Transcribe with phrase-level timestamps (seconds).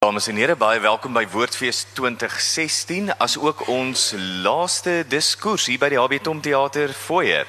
[0.00, 5.90] Dames en here, baie welkom by Woordfees 2016 as ook ons laaste diskurs hier by
[5.92, 7.44] die HB Tom Theater foyer.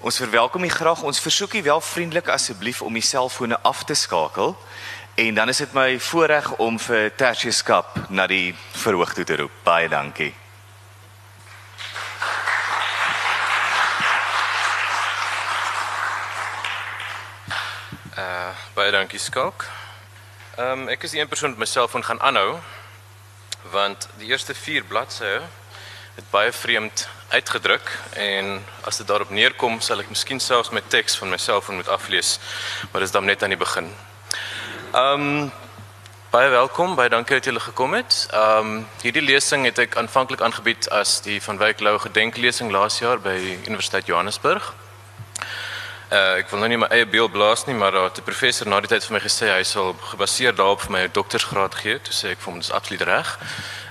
[0.00, 1.02] Ons verwelkom u graag.
[1.04, 4.56] Ons versoek u wel vriendelik asseblief om u selfone af te skakel.
[5.14, 9.36] En dan is dit my voorreg om vir Tertius Kap na die verhoog toe te
[9.36, 9.60] roep.
[9.68, 10.32] Baie dankie.
[18.16, 19.68] Uh baie dankie Skalk.
[20.58, 22.58] Ehm um, ek is die een persoon wat myself van gaan aanhou
[23.70, 25.40] want die eerste 4 bladsye
[26.14, 31.14] het baie vreemd uitgedruk en as dit daarop neerkom sal ek miskien selfs my teks
[31.20, 32.40] van myself moet aflees
[32.90, 33.94] maar dis dan net aan die begin.
[34.92, 35.52] Ehm um,
[36.34, 38.26] baie welkom, baie dankie dat julle gekom het.
[38.32, 42.98] Ehm um, hierdie lesing het ek aanvanklik aangebied as die van Wyk Lou gedenklesing laas
[42.98, 44.74] jaar by Universiteit Johannesburg.
[46.10, 48.80] Uh, ek wil nou nie my eie beeld blaas nie, maar het 'n professor na
[48.80, 52.00] die tyd vir my gesê hy sal gebaseer daarop vir my 'n doktorsgraad gee.
[52.00, 53.38] Toe sê ek vir hom dis absoluut reg.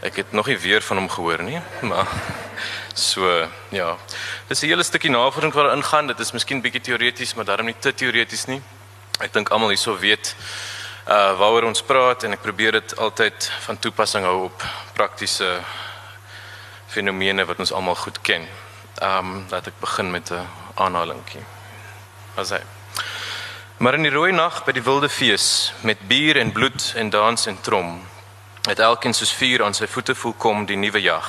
[0.04, 2.08] Ek het nog nie weer van hom gehoor nie, maar
[2.94, 3.96] so ja.
[4.50, 6.08] Dis 'n hele stukkie navorsing wat daarin gaan.
[6.08, 8.62] Dit is miskien bietjie teoreties, maar daarom nie te teoreties nie.
[9.22, 10.36] Ek dink almal hierso weet
[11.08, 15.62] uh waaroor ons praat en ek probeer dit altyd van toepassing hou op praktiese
[16.88, 18.48] fenomene wat ons almal goed ken.
[19.02, 21.59] Um, laat ek begin met 'n aanhalingkie
[22.40, 22.62] was hy.
[23.80, 27.46] Maar in die rooi nag by die wilde fees met bier en bloed en dans
[27.48, 28.00] en trom
[28.68, 31.28] het elkeen soos vuur aan sy voete voel kom die nuwe jag.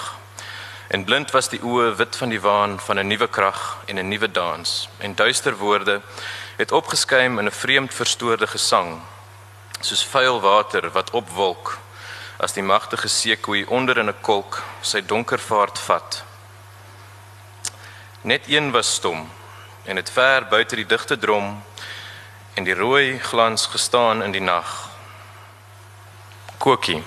[0.90, 4.08] En blind was die oë wit van die waan van 'n nuwe krag en 'n
[4.08, 6.00] nuwe dans en duister woorde
[6.56, 9.00] het opgeskuim in 'n vreemd verstoorde gesang
[9.80, 11.78] soos vuil water wat opwolk
[12.38, 16.24] as die magtige seekoei onder in 'n kolk sy donker vaart vat.
[18.22, 19.30] Net een was stom
[19.90, 21.62] en het ver buite die digte drom
[22.54, 24.88] en die rooi glans gestaan in die nag.
[26.58, 27.02] Kokie.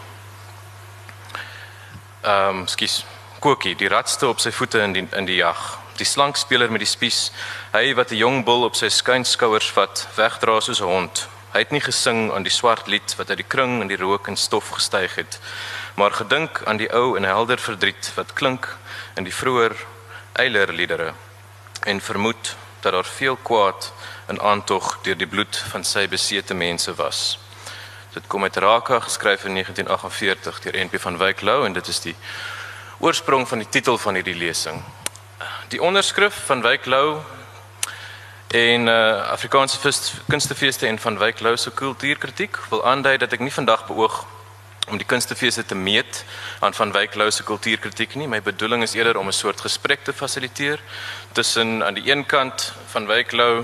[2.22, 3.06] Ehm, um, skus.
[3.40, 5.62] Kokie, die ratste op sy voete in die in die jag.
[5.96, 7.32] Die slank speler met die spies,
[7.72, 11.28] hy wat 'n jong bul op sy skuinskouers vat, wegdra soos 'n hond.
[11.54, 14.28] Hy het nie gesing aan die swart lied wat uit die kring in die rook
[14.28, 15.40] en stof gestyg het,
[15.96, 18.78] maar gedink aan die ou en helder verdriet wat klink
[19.16, 19.76] in die vroeër
[20.34, 21.14] eilerliedere
[21.86, 23.94] en vermoed dat daar veel kwaad
[24.28, 27.40] in aantog deur die bloed van sy besete mense was.
[28.14, 32.00] Dit kom uit Raka geskryf in 1948 deur NP van Wyk Lou en dit is
[32.00, 32.16] die
[33.00, 34.84] oorsprong van die titel van hierdie lesing.
[35.68, 37.22] Die onderskrif van Wyk Lou
[38.54, 39.80] en uh, Afrikaanse
[40.28, 44.26] kunstefeeste en van Wyk Lou se kultuurkritiek wil aandui dat ek nie vandag beoog
[44.92, 46.26] om die kunstefeeste te meet
[46.60, 48.28] aan van Wyk Lou se kultuurkritiek nie.
[48.28, 50.80] My bedoeling is eerder om 'n soort gesprek te fasiliteer
[51.34, 53.64] tussen aan die een kant van Wyk Lou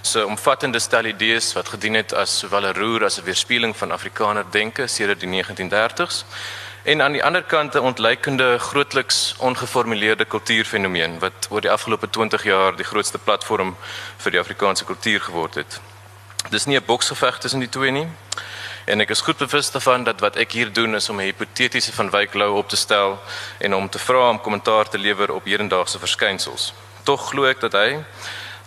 [0.00, 3.90] se omvattende stel idees wat gedien het as sowel 'n roer as 'n weerspieëling van
[3.90, 6.24] Afrikaner denke sedert die 1930s
[6.82, 12.44] en aan die ander kant 'n ontleikende grootliks ongeformuleerde kultuurfenomeen wat oor die afgelope 20
[12.44, 13.76] jaar die grootste platform
[14.16, 15.80] vir die Afrikaanse kultuur geword het.
[16.48, 18.08] Dis nie 'n boksgeveg tussen die twee nie.
[18.84, 21.92] En ek is goed bewus daarvan dat wat ek hier doen is om 'n hipotetiese
[21.92, 23.20] van Wyk Lou op te stel
[23.58, 26.72] en om te vra om kommentaar te lewer op hedendaagse verskynsels.
[27.04, 28.00] Tog glo ek dat hy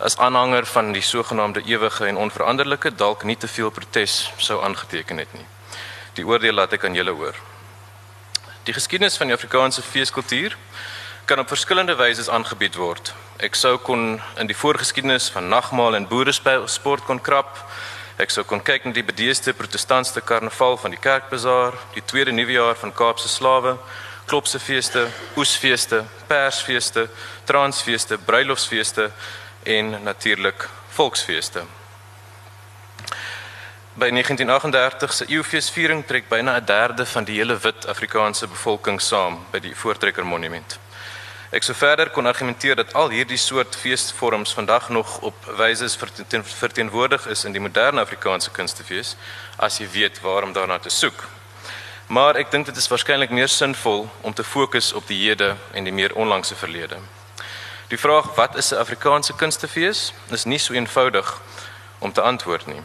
[0.02, 5.18] as aanhanger van die sogenaamde ewige en onveranderlike dalk nie te veel protes sou aangeteken
[5.22, 5.46] het nie.
[6.14, 7.34] Die oordeel laat ek aan julle oor.
[8.64, 10.56] Die geskiedenis van die Afrikaanse feeskultuur
[11.24, 13.14] kan op verskillende wyse aangebied word.
[13.38, 17.58] Ek sou kon in die voorgeskiedenis van nagmaal en boeresport kon krap
[18.14, 22.76] Ek sou kon kyk na die bedeesde protestantse karnaval van die Kerkbazaar, die tweede nuwejaar
[22.78, 23.72] van Kaapse slawe,
[24.24, 27.08] klopse feeste, oesfeeste, persfeeste,
[27.44, 29.10] transfeeste, bruilofsfeeste
[29.62, 31.64] en natuurlik volksfeeste.
[33.94, 39.46] By 1938 se eeufeesviering trek byna 'n derde van die hele wit Afrikaanse bevolking saam
[39.50, 40.78] by die Voortrekker Monument.
[41.50, 45.94] Ek sou verder kon argumenteer dat al hierdie soort feesvorms vandag nog op wyses
[46.58, 49.16] verteenwoordig is in die moderne Afrikaanse kunstefees
[49.56, 51.24] as jy weet waarom daarna te soek.
[52.06, 55.84] Maar ek dink dit is waarskynlik meer sinvol om te fokus op die hede en
[55.84, 56.98] die meer onlangse verlede.
[57.88, 61.40] Die vraag wat is 'n Afrikaanse kunstefees is nie so eenvoudig
[61.98, 62.82] om te antwoord nie.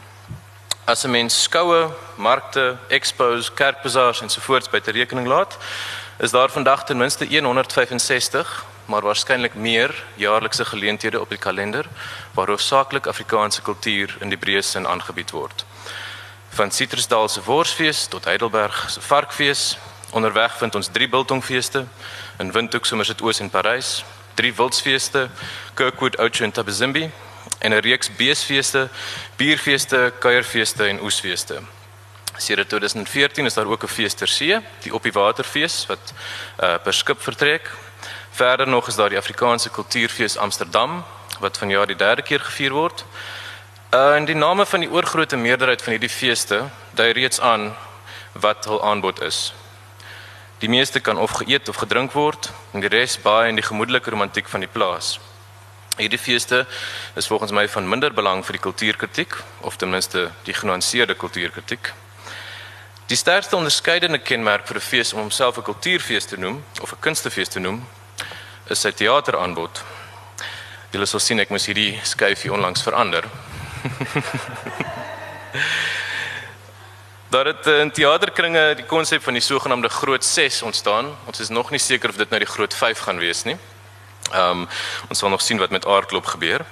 [0.86, 5.58] As 'n mens skoue, markte, expos, kerkbazaars en so voorts by te rekening laat,
[6.18, 11.86] is daar vandag ten minste 165, maar waarskynlik meer jaarlikse geleenthede op die kalender
[12.32, 15.66] waar hoofsaaklik Afrikaanse kultuur in die breë sin aangebied word.
[16.50, 19.78] Van Citrusdal se Worsfees tot Heidelberg se Varkfees,
[20.10, 21.86] onderweg vind ons drie biltongfeeste
[22.38, 24.04] in Windhoek, Somerset Oos en Parys,
[24.34, 25.30] drie wildsfeeste,
[25.74, 27.12] Kirkwood, Oudtshoorn en Tabazimbi
[27.60, 28.90] en 'n reeks beesfeeste,
[29.36, 31.62] bierfeeste, kuierfeeste en oesfeeste.
[32.38, 36.14] Sedert 2014 is daar ook 'n fees ter see, die Op die Waterfees wat
[36.60, 37.72] uh, per skip vertrek.
[38.32, 41.06] Verder nog is daar die Afrikaanse Kultuurfees Amsterdam
[41.40, 43.06] wat vanjaar die derde keer gevier word.
[43.94, 46.60] Uh, en die name van die oorgrootste meerderheid van hierdie feeste
[46.94, 47.72] dui reeds aan
[48.38, 49.40] wat hul aanbod is.
[50.62, 54.14] Die meeste kan of geëet of gedrink word en die res baie in die gemoedelike
[54.14, 55.16] romantiek van die plaas.
[55.98, 56.68] Hierdie feeste
[57.18, 59.34] is volgens my van minder belang vir die kultuurkritiek
[59.66, 61.90] of ten minste die genuanceerde kultuurkritiek.
[63.10, 67.00] Die sterkste onderskeidende kenmerk vir 'n fees om homself 'n kultuurfees te noem of 'n
[67.00, 67.88] kunstefees te noem,
[68.70, 69.84] is sy teateraanbod.
[70.92, 73.49] Julle sal sien ek moes hierdie skuifie onlangs verander.
[77.30, 81.16] Daar het in teaterkringe die konsep van die sogenaamde groot 6 ontstaan.
[81.26, 83.58] Ons is nog nie seker of dit nou die groot 5 gaan wees nie.
[84.32, 84.68] Ehm um,
[85.10, 86.66] ons sal nog sien wat met aardklop gebeur.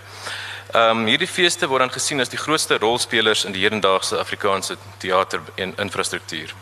[0.72, 4.78] Ehm um, hierdie feeste word dan gesien as die grootste rolspelers in die hedendaagse Afrikaanse
[4.98, 6.54] teater en infrastruktuur.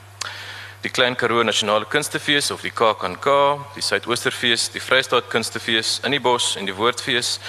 [0.86, 3.26] Die Klein Karoo Nasionale Kunstefees of die KAKNK,
[3.74, 7.40] die Suidoosterfees, die Vrystaat Kunstefees in die Bos en die Woordfees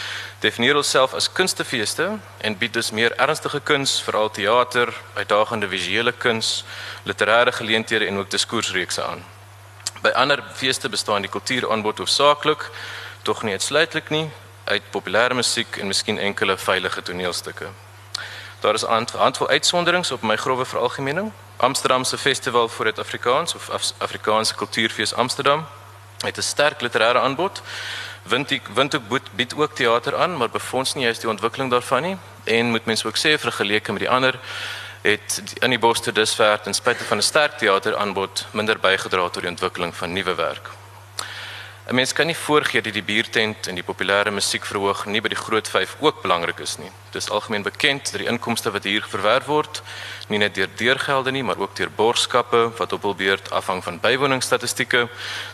[0.40, 2.06] definieer homself as kunstefeeste
[2.40, 4.88] en bied dus meer ernstige kuns, veral teater,
[5.20, 6.64] uitdagende visuele kuns,
[7.04, 9.20] literêre geleenthede en ook diskoersreekse aan.
[10.00, 12.70] By ander feeste bestaan die kultuuraanbod hoofsaaklik
[13.22, 14.30] tog nie uitsluitlik nie
[14.64, 17.68] uit populêre musiek en miskien enkele veilige toneelstukke.
[18.64, 21.32] Daar is 'n aantal uitsonderings op my grove veralgemening.
[21.56, 25.66] Amsterdam se festival vir dit Afrikaans of Af Afrikaanse Kultuurfees Amsterdam
[26.24, 27.62] het 'n sterk literêre aanbod.
[28.22, 32.70] Windhoek Windhoek bied ook teater aan, maar befonds nie juist die ontwikkeling daarvan nie en
[32.70, 34.38] moet mens ook sê vergeleke met die ander
[35.02, 39.42] het in die bos te dusver ten spyte van 'n sterk teateraanbod minder bygedra tot
[39.42, 40.75] die ontwikkeling van nuwe werk.
[41.86, 45.38] 'n Mens kan nie voorgee dat die biertent en die populêre musiekverhoog nie by die
[45.38, 46.90] groot 5 ook belangrik is nie.
[47.14, 49.82] Dit is algemeen bekend dat die inkomste wat hier verwerf word,
[50.28, 54.00] nie net deur deurgelde nie, maar ook deur borgskappe wat op hul beurt afhang van
[54.00, 55.06] bywoningsstatistieke,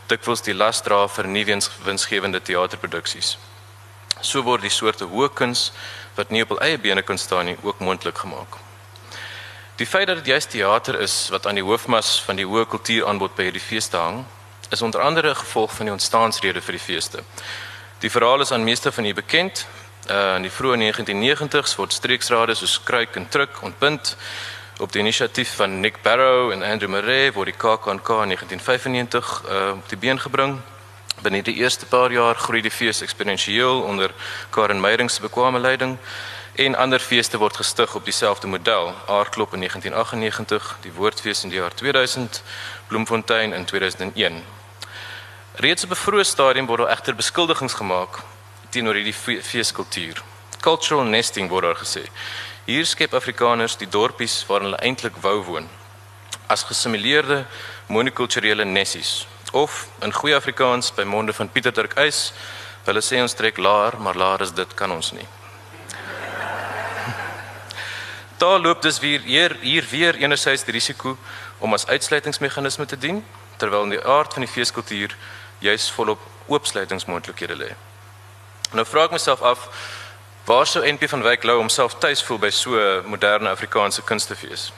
[0.09, 1.45] dikwels die las dra vir nie
[1.85, 3.37] winsgewende teaterproduksies.
[4.21, 5.73] So word die soorte hoë kuns
[6.17, 8.57] wat nie op hul eie bene kan staan nie, ook moontlik gemaak.
[9.77, 13.37] Die feit dat dit juist teater is wat aan die hoofmas van die hoë kultuuraanbod
[13.37, 14.25] by hierdie feeste hang,
[14.73, 17.19] is onder andere 'n gevolg van die ontstaansrede vir die feeste.
[17.99, 19.67] Die verhaal is aan meeste van u bekend.
[20.11, 24.17] Uh in die vroeë 1990s word streeksrade soos Kruik en Truk ontbind
[24.79, 29.71] op die inisiatief van Nick Barrow en Andrew Murray word die KAKNK in 1995 uh
[29.71, 30.61] op die been gebring.
[31.23, 34.11] Binne die eerste paar jaar groei die fees eksponensieel onder
[34.51, 35.99] Karen Meyering se bekwame leiding
[36.55, 38.95] en ander feeste word gestig op dieselfde model.
[39.07, 42.43] Aardklop in 1998, die Woordfees in die jaar 2000,
[42.87, 44.62] Bloemfontein in 2001.
[45.55, 48.23] Reeds op 'n vroeë stadium word daar egter beskuldigings gemaak
[48.71, 50.23] teenoor hierdie feeskultuur.
[50.61, 52.09] Cultural nesting word daar gesê.
[52.65, 55.69] Hier skep Afrikaners die dorpies waar hulle eintlik wou woon
[56.47, 57.45] as gesimuleerde
[57.87, 62.33] monokulturele nessies of in goeie Afrikaans by monde van Pieter Dirk Uys,
[62.85, 65.27] hulle sê ons trek laer, maar laer is dit kan ons nie.
[68.43, 71.19] Daar loop dus weer hier, hier weer enerzijds die risiko
[71.59, 73.25] om as uitsluitingsmeganisme te dien
[73.57, 75.17] terwyl in die aard van die feeskultuur
[75.63, 77.73] juis volop oopsluitingsmoontlikhede lê.
[78.73, 79.67] Nou vra ek myself af
[80.45, 84.73] waar sou NP van Wyk Lou homself tuis voel by so 'n moderne Afrikaanse kunstefees?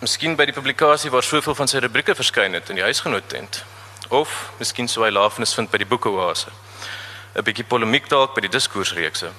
[0.00, 3.64] Miskien by die publikasie waar soveel van sy rubrieke verskyn het in die huisgenoot tent
[4.08, 6.50] of miskien sou hy lafenis vind by die boekeoase.
[7.34, 9.30] 'n Bietjie polemiek dalk by die diskoersreekse.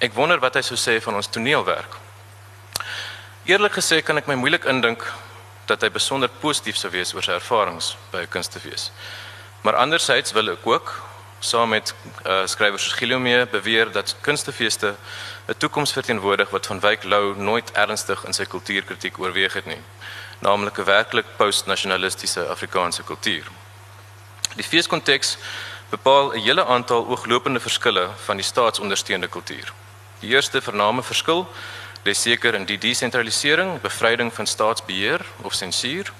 [0.00, 1.96] Ek wonder wat hy sou sê van ons toneelwerk.
[3.44, 5.04] Eerlik gesê kan ek my moeilik indink
[5.66, 8.90] dat hy besonder positief sou wees oor sy ervarings by 'n kunstefees.
[9.60, 11.94] Maar anderzijds wil ek ook saam met
[12.26, 14.94] uh, skrywers soos Gilomee beweer dat kunstefeeste
[15.46, 19.80] 'n toekoms verteenwoordig wat van Wyk Lou nooit ernstig in sy kultuurkritiek oorweeg het nie,
[20.38, 23.46] naamlik 'n werklik postnasionalistiese Afrikaanse kultuur.
[24.54, 25.36] Die feeskonteks
[25.88, 29.72] bepaal 'n hele aantal ooglopende verskille van die staatsondersteunde kultuur.
[30.20, 31.48] Die eerste vername verskil
[32.04, 36.12] lê seker in die desentralisering, bevryding van staatsbeheer of sensuur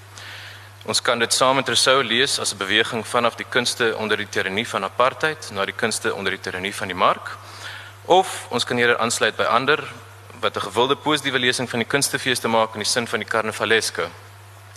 [0.87, 4.29] Ons kan dit saam met Rousseau lees as 'n beweging vanaf die kunste onder die
[4.29, 7.37] tirannie van apartheid na die kunste onder die tirannie van die mark.
[8.05, 9.83] Of ons kan eerder aansluit by ander
[10.39, 13.27] wat 'n gewilde positiewe lesing van die kunstefees te maak in die sin van die
[13.27, 14.09] karnavaleske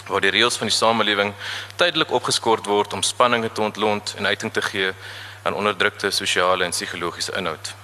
[0.06, 1.34] waar die reëls van die samelewing
[1.76, 4.92] tydelik opgeskort word om spanninge te ontlont en uiting te gee
[5.42, 7.81] aan onderdrukte sosiale en psigologiese inhoud.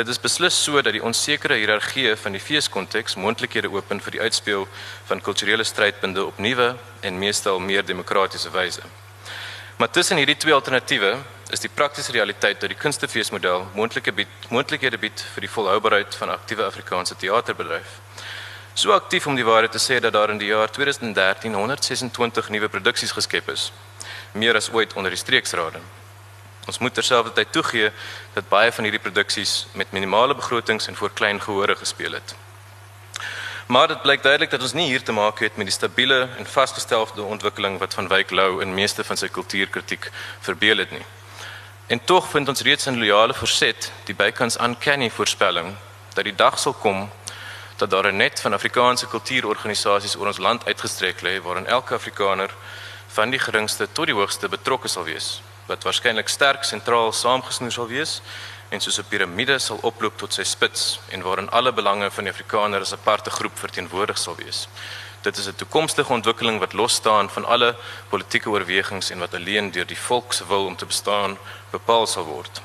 [0.00, 4.22] Dit is beslis so dat die onsekere hiërargie van die feeskonteks moontlikhede open vir die
[4.24, 4.62] uitspeel
[5.10, 6.70] van kulturele strydpunte op nuwe
[7.04, 8.80] en meestal meer demokratiese wyse.
[9.76, 11.12] Maar tussen hierdie twee alternatiewe
[11.52, 16.32] is die praktiese realiteit dat die kunstefeesmodel moontlike bied moontlikhede bied vir die volhoubaarheid van
[16.32, 18.00] aktiewe Afrikaanse teaterbedryf.
[18.72, 22.72] So aktief om die waarheid te sê dat daar in die jaar 2013 126 nuwe
[22.72, 23.68] produksies geskep is,
[24.32, 25.84] meer as ooit onder die streeksrade.
[26.66, 27.90] Ons moet terselfdertyd toegee
[28.34, 32.34] dat baie van hierdie produksies met minimale begrotings en voor klein gehore gespeel het.
[33.66, 36.46] Maar dit blyk duidelik dat ons nie hier te maak het met die stabiele en
[36.46, 41.04] vasgestelde ontwikkeling wat van Wyk Lou in meeste van sy kultuurkritiek verbeel het nie.
[41.86, 45.76] En tog vind ons reeds in loyale verset die bykans uncanny voorspelling
[46.14, 47.10] dat die dag sal kom
[47.76, 52.54] dat daar 'n net van Afrikaanse kultuurorganisasies oor ons land uitgestrek lê waarin elke Afrikaner
[53.06, 57.86] van die geringste tot die hoogste betrokke sal wees wat waarskynlik sterk sentraal saamgesnoer sal
[57.86, 58.18] wees
[58.74, 62.32] en soos 'n piramide sal oploop tot sy spits en waarin alle belange van die
[62.32, 64.68] Afrikaner as 'n aparte groep verteenwoordig sal wees.
[65.22, 67.76] Dit is 'n toekomstige ontwikkeling wat los staan van alle
[68.08, 71.38] politieke oorwegings en wat alleen deur die volk se wil om te bestaan
[71.70, 72.60] bepaal sal word.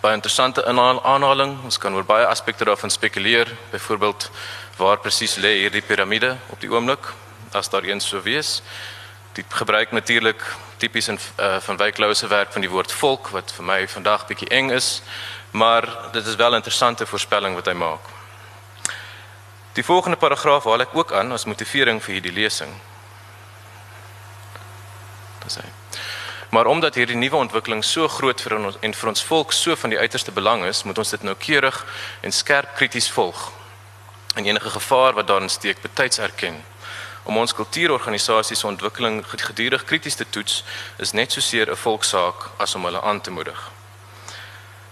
[0.00, 4.30] Baie interessante aanhaling, ons kan oor baie aspekte daarvan spekuleer, byvoorbeeld
[4.76, 7.12] waar presies lê hierdie piramide op die oomblik
[7.52, 8.62] as daar een sou wees.
[9.32, 10.42] Die gebruik natuurlik
[10.80, 14.26] tipies in uh, van Wyklou se werk van die woord volk wat vir my vandag
[14.28, 15.02] bietjie eng is,
[15.50, 18.00] maar dit is wel 'n interessante voorspelling wat hy maak.
[19.72, 22.72] Die volgende paragraaf haal ek ook aan as motivering vir hierdie lesing.
[25.44, 25.68] Dis hy.
[26.50, 29.90] Maar omdat hierdie nuwe ontwikkeling so groot vir ons en vir ons volk so van
[29.90, 31.86] die uiterste belang is, moet ons dit noukeurig
[32.20, 33.52] en skerp krities volg.
[34.34, 36.69] En enige gevaar wat daarin steek, betyds erken
[37.22, 40.64] om ons kultuurorganisasies se ontwikkeling gedurig krities te toets
[40.98, 43.70] is net soseer 'n volksaak as om hulle aan te moedig.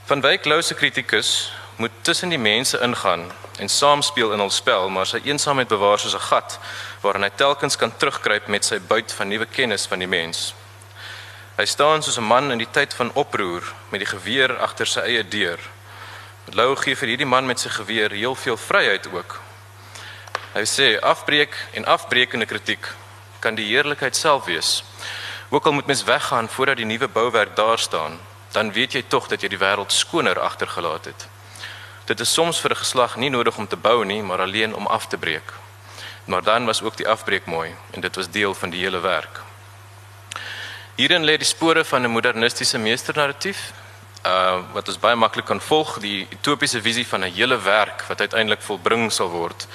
[0.05, 4.89] Van Wyk Lou se kritikus moet tussen die mense ingaan en saamspeel in hul spel,
[4.89, 6.59] maar sy eensaamheid bewaar soos 'n gat
[7.01, 10.55] waarin hy telkens kan terugkruip met sy buit van nuwe kennis van die mens.
[11.57, 15.01] Hy staan soos 'n man in die tyd van oproer met die geweer agter sy
[15.01, 15.59] eie deur.
[16.53, 19.41] Lou gee vir hierdie man met sy geweer heel veel vryheid ook
[20.53, 22.87] Hy sê afbreek en afbreekende kritiek
[23.39, 24.85] kan die heerlikheid self wees.
[25.49, 28.19] Ook al moet mens weggaan voordat die nuwe bouwerk daar staan,
[28.53, 31.29] dan weet jy tog dat jy die wêreld skoner agtergelaat het.
[32.09, 34.87] Dit is soms vir 'n geslag nie nodig om te bou nie, maar alleen om
[34.87, 35.53] af te breek.
[36.25, 39.41] Maar dan was ook die afbreek mooi en dit was deel van die hele werk.
[40.95, 43.73] Hierin lê die spore van 'n modernistiese meesternarratief,
[44.27, 48.21] uh wat ons baie maklik kan volg, die utopiese visie van 'n hele werk wat
[48.21, 49.67] uiteindelik volbring sal word.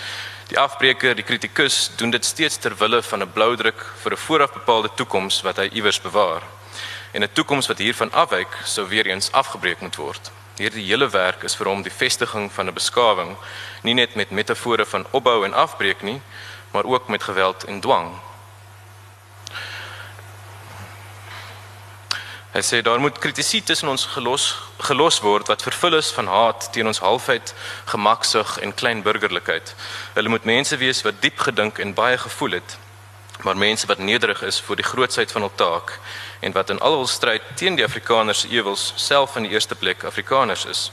[0.47, 4.17] Die afbreker, die kritikus, doen dit steeds ter wille van 'n blou druk vir 'n
[4.17, 6.41] vooraf bepaalde toekoms wat hy iewers bewaar.
[7.11, 10.31] En 'n toekoms wat hiervan afwyk, sou weer eens afgebreek moet word.
[10.55, 13.37] Hierdie hele werk is vir hom die vestiging van 'n beskawing,
[13.81, 16.21] nie net met metafore van opbou en afbreek nie,
[16.71, 18.19] maar ook met geweld en dwang.
[22.53, 24.43] Hy sê daar moet kritisie tussen ons gelos
[24.85, 27.53] gelos word wat vervul is van haat teen ons halfheid,
[27.89, 29.71] gemaksug en klein burgerlikheid.
[30.13, 32.75] Hulle moet mense wees wat diep gedink en baie gevoel het,
[33.41, 35.95] maar mense wat nederig is voor die grootsheid van hul taak
[36.45, 39.75] en wat in al hul stryd teen die Afrikaners se ewels self in die eerste
[39.75, 40.91] plek Afrikaners is.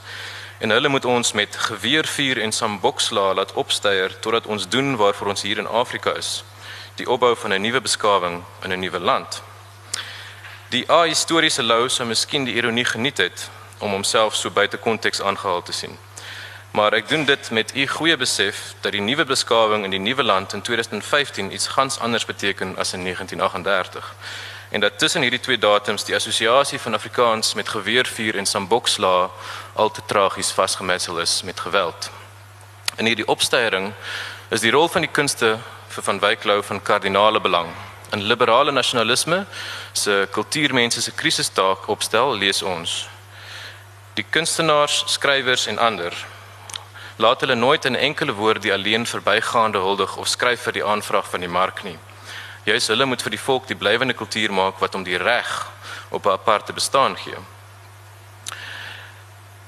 [0.65, 5.45] En hulle moet ons met geweervuur en samboksla laat opsteier totdat ons doen waarvoor ons
[5.45, 6.41] hier in Afrika is,
[6.97, 9.41] die opbou van 'n nuwe beskawing in 'n nuwe land.
[10.71, 13.41] Die ahistoriese Lou sou miskien die ironie geniet het
[13.83, 15.97] om homself so buite konteks aangehaal te sien.
[16.71, 20.23] Maar ek doen dit met u goeie besef dat die nuwe beskawing in die nuwe
[20.23, 24.13] land in 2015 iets gans anders beteken as in 1938
[24.69, 29.29] en dat tussen hierdie twee datums die assosiasie van Afrikaans met geweervuur en samboksla
[29.73, 32.11] al te tragies vasgemetsel is met geweld.
[32.95, 33.91] In hierdie opsteiering
[34.47, 37.90] is die rol van die kunste vir van Wyk Lou van kardinale belang.
[38.11, 39.45] In liberale nasionalisme
[39.93, 43.07] se kultuurmense se krisistaak opstel, lees ons.
[44.13, 46.15] Die kunstenaars, skrywers en ander
[47.21, 51.27] laat hulle nooit in enkele woord die alleen verbygaande huldig of skryf vir die aanvraag
[51.29, 51.97] van die mark nie.
[52.65, 55.51] Juist hulle moet vir die volk die blywende kultuur maak wat om die reg
[56.09, 57.37] op 'n aparte bestaan gee.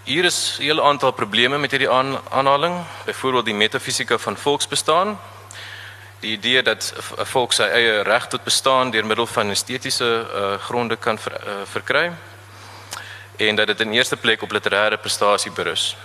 [0.03, 1.89] Hier is 'n hele aantal probleme met hierdie
[2.29, 5.19] aanhaling, byvoorbeeld die metafisika van volksbestaan
[6.23, 10.55] die idee dat 'n volk sy eie reg tot bestaan deur middel van estetiese uh,
[10.67, 12.11] gronde kan ver, uh, verkry
[13.37, 15.95] en dat dit in eerste plek op literêre prestasie berus.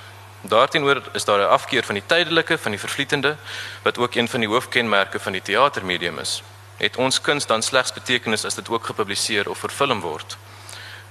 [0.40, 3.36] Daarteenoor is daar 'n afkeer van die tydelike, van die vervlietende
[3.82, 6.42] wat ook een van die hoofkenmerke van die teatermedium is.
[6.76, 10.36] Het ons kuns dan slegs betekenis as dit ook gepubliseer of vervilm word?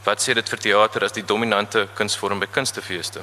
[0.03, 3.21] Wat sê dit vir teater as die dominante kunsvorm by kunstefeeste?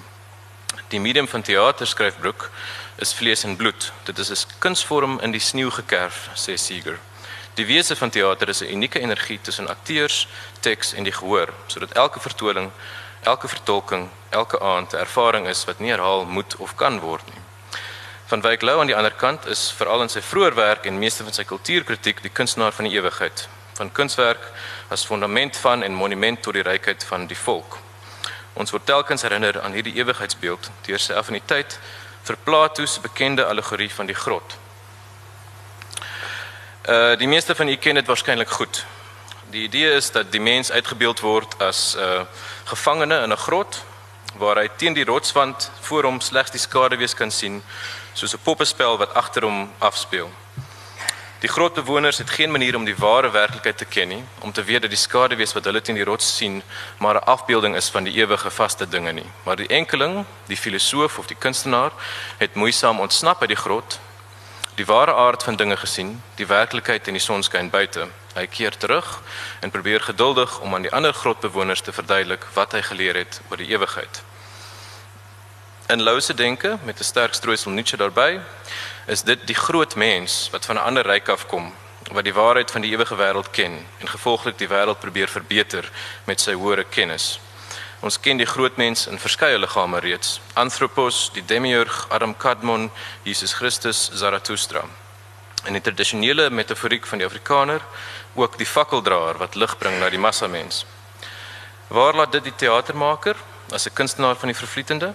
[0.89, 2.51] Die medium van teater skryf Brook
[2.97, 3.93] is vlees en bloed.
[4.05, 6.99] Dit is 'n kunsvorm in die sneeu gekerf, sê Seeger.
[7.55, 10.29] Die wese van teater is 'n unieke energie tussen akteurs,
[10.61, 12.71] teks en die gehoor, sodat elke vertoning,
[13.23, 17.43] elke vertolking, elke aand 'n ervaring is wat nie herhaal moet of kan word nie.
[18.27, 21.23] Van Wyk Lou aan die ander kant is veral in sy vroeë werk en meeste
[21.23, 24.51] van sy kultuurkritiek die kunstenaar van die ewigheid, van kunswerk
[24.89, 27.79] as fondament van en monument tot die rykheid van die volk.
[28.53, 31.79] Ons word telkens herinner aan hierdie ewigheidsbeeld deur sy affiniteit
[32.25, 34.57] vir Plato se bekende allegorie van die grot.
[36.89, 38.85] Uh die meeste van u ken dit waarskynlik goed.
[39.51, 42.23] Die idee is dat die mens uitgebeeld word as 'n uh,
[42.65, 43.85] gevangene in 'n grot
[44.35, 47.63] waar hy teen die rotswand voor hom slegs die skaduwees kan sien
[48.13, 50.31] soos 'n poppespel wat agter hom afspeel.
[51.45, 54.81] Die grotbewoners het geen manier om die ware werklikheid te ken nie, om te weet
[54.81, 56.63] dat die skaduwees wat hulle teen die rots sien,
[56.99, 59.27] maar 'n afbeelding is van die ewige vaste dinge nie.
[59.45, 61.93] Maar die enkeling, die filosoof of die kunstenaar,
[62.39, 64.01] het moeisaam ontsnap uit die grot,
[64.75, 68.09] die ware aard van dinge gesien, die werklikheid in die sonskyn buite.
[68.35, 69.21] Hy keer terug
[69.61, 73.57] en probeer geduldig om aan die ander grotbewoners te verduidelik wat hy geleer het oor
[73.57, 74.23] die ewigheid.
[75.87, 78.41] In Lose denke met 'n sterk stroosel Nietzsche daarbey,
[79.07, 81.75] is dit die groot mens wat van 'n ander ryk afkom
[82.13, 85.91] wat die waarheid van die ewige wêreld ken en gevolglik die wêreld probeer verbeter
[86.25, 87.41] met sy hoëre kennis.
[88.01, 90.41] Ons ken die groot mens in verskeie liggame reeds.
[90.53, 92.91] Anthropos, die demiurg, Adam Kadmon,
[93.23, 94.85] Jesus Christus, Zarathustra.
[95.65, 97.81] In die tradisionele metaforiek van die Afrikaner,
[98.35, 100.87] ook die fakkeldraer wat lig bring na die massa mens.
[101.89, 103.37] Waar laat dit die teatermaker
[103.73, 105.15] as 'n kunstenaar van die vervlietende?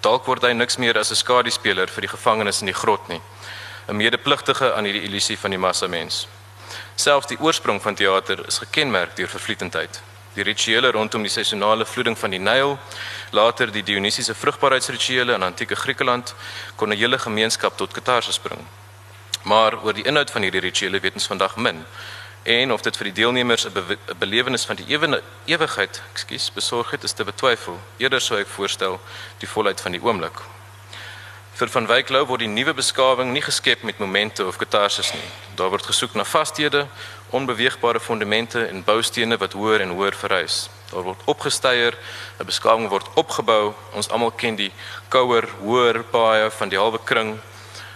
[0.00, 3.20] Dalk word hy niks meer as 'n skaduspeler vir die gevangenes in die grot nie.
[3.88, 6.28] 'n Medepligtige aan hierdie illusie van die massa mens.
[6.94, 10.00] Selfs die oorsprong van teater is gekenmerk deur vervlietendheid.
[10.34, 12.78] Die rituele rondom die seisonale vloeding van die Nyl,
[13.30, 16.34] later die Dionisiese vrugbaarheidsrituele in antieke Griekeland
[16.76, 18.66] kon 'n hele gemeenskap tot katarsis bring.
[19.42, 21.84] Maar oor die inhoud van hierdie rituele weet ons vandag min
[22.48, 26.90] en of dit vir die deelnemers 'n be belewenis van die ewe ewigheid, ekskuus, besorg
[26.90, 27.80] het is te betwyfel.
[27.96, 29.00] Eerder sou ek voorstel
[29.38, 30.40] die volheid van die oomblik.
[31.52, 35.30] Vir van Wyk Lou word die nuwe beskawing nie geskep met momente of katarsis nie.
[35.54, 36.86] Daar word gesoek na vasthede,
[37.30, 40.70] onbeweegbare fondamente en boustene wat hoër en hoër verrys.
[40.90, 41.98] Daar word opgesteier,
[42.40, 43.74] 'n beskawing word opgebou.
[43.92, 44.72] Ons almal ken die
[45.08, 47.40] kouer, hoër paaie van die halwe kring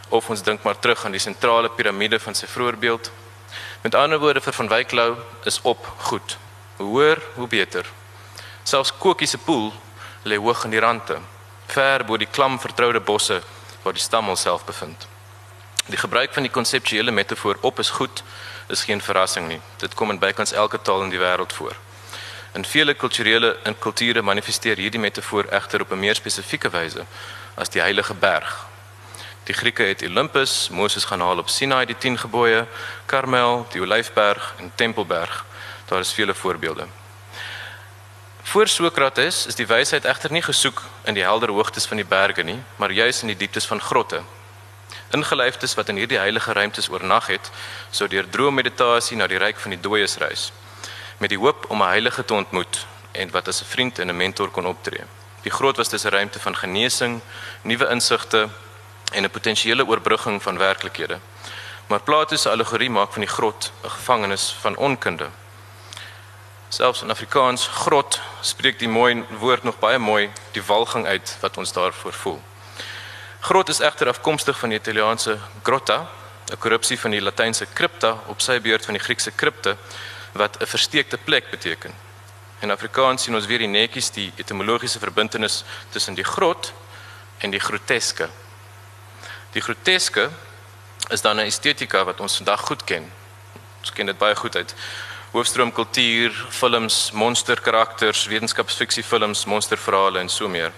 [0.09, 3.11] of ons dink maar terug aan die sentrale piramide van sy voorbeeld
[3.83, 6.37] Met ander woorde vir van Wyk Lou is op goed.
[6.77, 7.87] Hoe hoër, hoe beter.
[8.63, 9.73] Selfs Kokkie se poel
[10.23, 11.19] lê hoog in die rande,
[11.67, 13.41] ver bo die klam vertroude bosse
[13.83, 15.07] waar die stam homself bevind.
[15.87, 18.23] Die gebruik van die konseptuele metafoor op is goed
[18.69, 19.61] is geen verrassing nie.
[19.77, 21.75] Dit kom in bykans elke taal in die wêreld voor.
[22.55, 27.03] In vele kulturele en kulture manifesteer hierdie metafoor egter op 'n meer spesifieke wyse
[27.55, 28.72] as die heilige berg
[29.45, 32.67] Die Grieke het Olympus, Moses gaan haal op Sinai die 10 gebooie,
[33.07, 35.45] Karmel, die Olyfberg en Tempelberg.
[35.85, 36.87] Daar is vele voorbeelde.
[38.43, 42.43] Voor Sokrates is die wysheid egter nie gesoek in die helder hoogtes van die berge
[42.43, 44.23] nie, maar juis in die dieptes van grotte.
[45.11, 47.51] Ingelyfdes wat in hierdie heilige ruimtes oornag het,
[47.91, 50.53] sou deur droommeditasie na die ryk van die dooies reis
[51.23, 54.17] met die hoop om 'n heilige te ontmoet en wat as 'n vriend en 'n
[54.17, 55.05] mentor kon optree.
[55.43, 57.21] Die grot was dus 'n ruimte van genesing,
[57.63, 58.49] nuwe insigte
[59.13, 61.19] en 'n potensiële oorbrugging van werklikhede.
[61.87, 65.29] Maar Plato se allegorie maak van die grot 'n gevangenis van onkunde.
[66.69, 71.57] Selfs in Afrikaans grot spreek die mooi woord nog baie mooi die walging uit wat
[71.57, 72.43] ons daarvoor voel.
[73.41, 76.09] Grot is egter afkomstig van die Italiaanse grotta,
[76.51, 79.77] 'n korrupsie van die Latynse crypta op sy beurt van die Griekse krypte
[80.33, 81.93] wat 'n versteekte plek beteken.
[82.59, 86.73] In Afrikaans sien ons weer die netjies die etimologiese verbintenis tussen die grot
[87.39, 88.29] en die groteske.
[89.53, 90.31] Die groteske
[91.09, 93.13] is dan 'n estetika wat ons vandag goed ken.
[93.81, 94.75] Ons ken dit baie goed uit
[95.33, 100.73] hoofstroom kultuur, films, monsterkarakters, wetenskapsfiksie films, monsterverhale en so meer.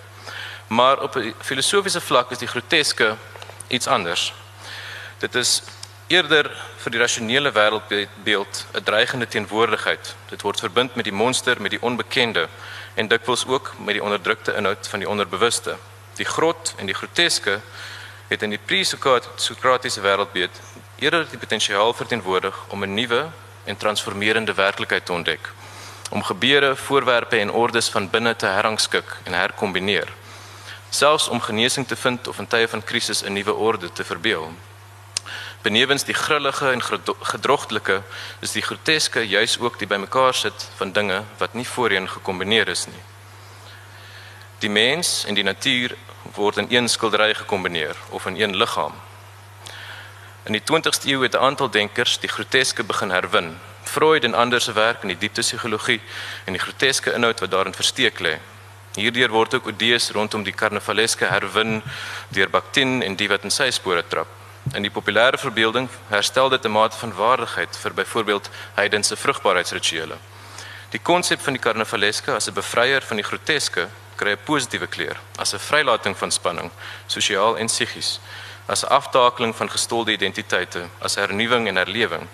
[0.67, 3.17] Maar op 'n filosofiese vlak is die groteske
[3.69, 4.33] iets anders.
[5.19, 5.63] Dit is
[6.07, 10.15] eerder vir die rasionele wêreldbeeld 'n dreigende teenwoordigheid.
[10.29, 12.49] Dit word verbind met die monster, met die onbekende
[12.95, 15.77] en dikwels ook met die onderdrukte inhoud van die onderbewuste.
[16.15, 17.61] Die grot en die groteske
[18.29, 20.61] het in die pre-Sokratiese wêreldbeeld
[20.97, 23.31] eerder die potensiaal verteenwoordig om 'n nuwe
[23.65, 25.53] en transformerende werklikheid te ontdek,
[26.11, 30.09] om gebeure, voorwerpe en ordes van binne te herrangskik en herkombineer,
[30.89, 34.53] selfs om genesing te vind of in tye van krisis 'n nuwe orde te verbeel.
[35.63, 36.83] Benewens die grillige en
[37.21, 38.03] gedrogtelike
[38.41, 42.87] is die groteske juis ook die bymekaar sit van dinge wat nie voorheen gekombineer is
[42.87, 43.03] nie.
[44.59, 45.97] Die mens en die natuur
[46.35, 48.93] word in een skildery gekombineer of in een liggaam.
[50.45, 53.59] In die 20ste eeu het 'n aantal denkers die groteske begin herwin.
[53.83, 56.01] Freud en ander se werk in die diepte psigologie
[56.45, 58.39] en die groteske inhoud wat daarin versteek lê.
[58.95, 61.83] Hierdeur word ook Odeus rondom die karnavaleske herwin
[62.29, 64.29] deur Bakhtin en die wat in sy spore trap.
[64.73, 70.17] In die populêre verbeelding herstel dit 'n mate van waardigheid vir byvoorbeeld heidense vrugbaarheidsrituele.
[70.91, 75.17] Die konsep van die karnavaleske as 'n bevryer van die groteske kry 'n positiewe kleur,
[75.39, 76.71] as 'n vrylating van spanning,
[77.07, 78.21] sosiaal en psigies,
[78.67, 82.29] as 'n aftakeling van gestolde identiteite, as hernuwing en herlewing.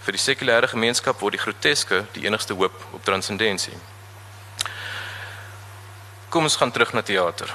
[0.00, 3.74] Vir die sekulêre gemeenskap word die groteske die enigste hoop op transcendensie.
[6.28, 7.54] Kom ons gaan terug na teater.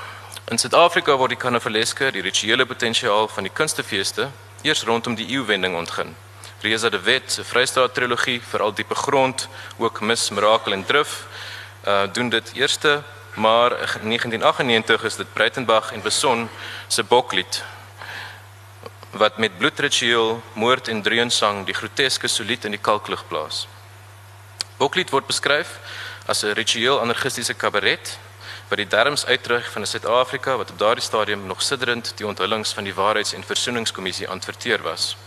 [0.51, 4.29] In Suid-Afrika word die karnavaleske, die rituele potensiaal van die kunstefeeste,
[4.61, 6.15] eers rondom die eeuwending ontgin.
[6.61, 9.47] Reza de Wet se Vrystaat trilogie, veral diepe grond,
[9.77, 11.25] ook Mis, Mirakel en Drif,
[11.87, 16.49] uh doen dit eerste, maar in 1998 is dit Breitenberg en Beson
[16.87, 17.63] se Boklied
[19.11, 23.67] wat met bloedritueel, moord en dreunsang die groteske solied in die kalklig plaas.
[24.77, 25.79] Boklied word beskryf
[26.25, 28.17] as 'n ritueel anarchistiese kabaret
[28.67, 32.73] wat die derms uitdruk van 'n Suid-Afrika wat op daardie stadium nog sidderend die onthullings
[32.73, 35.17] van die Waarheids- en Versoeningskommissie aanverteer was.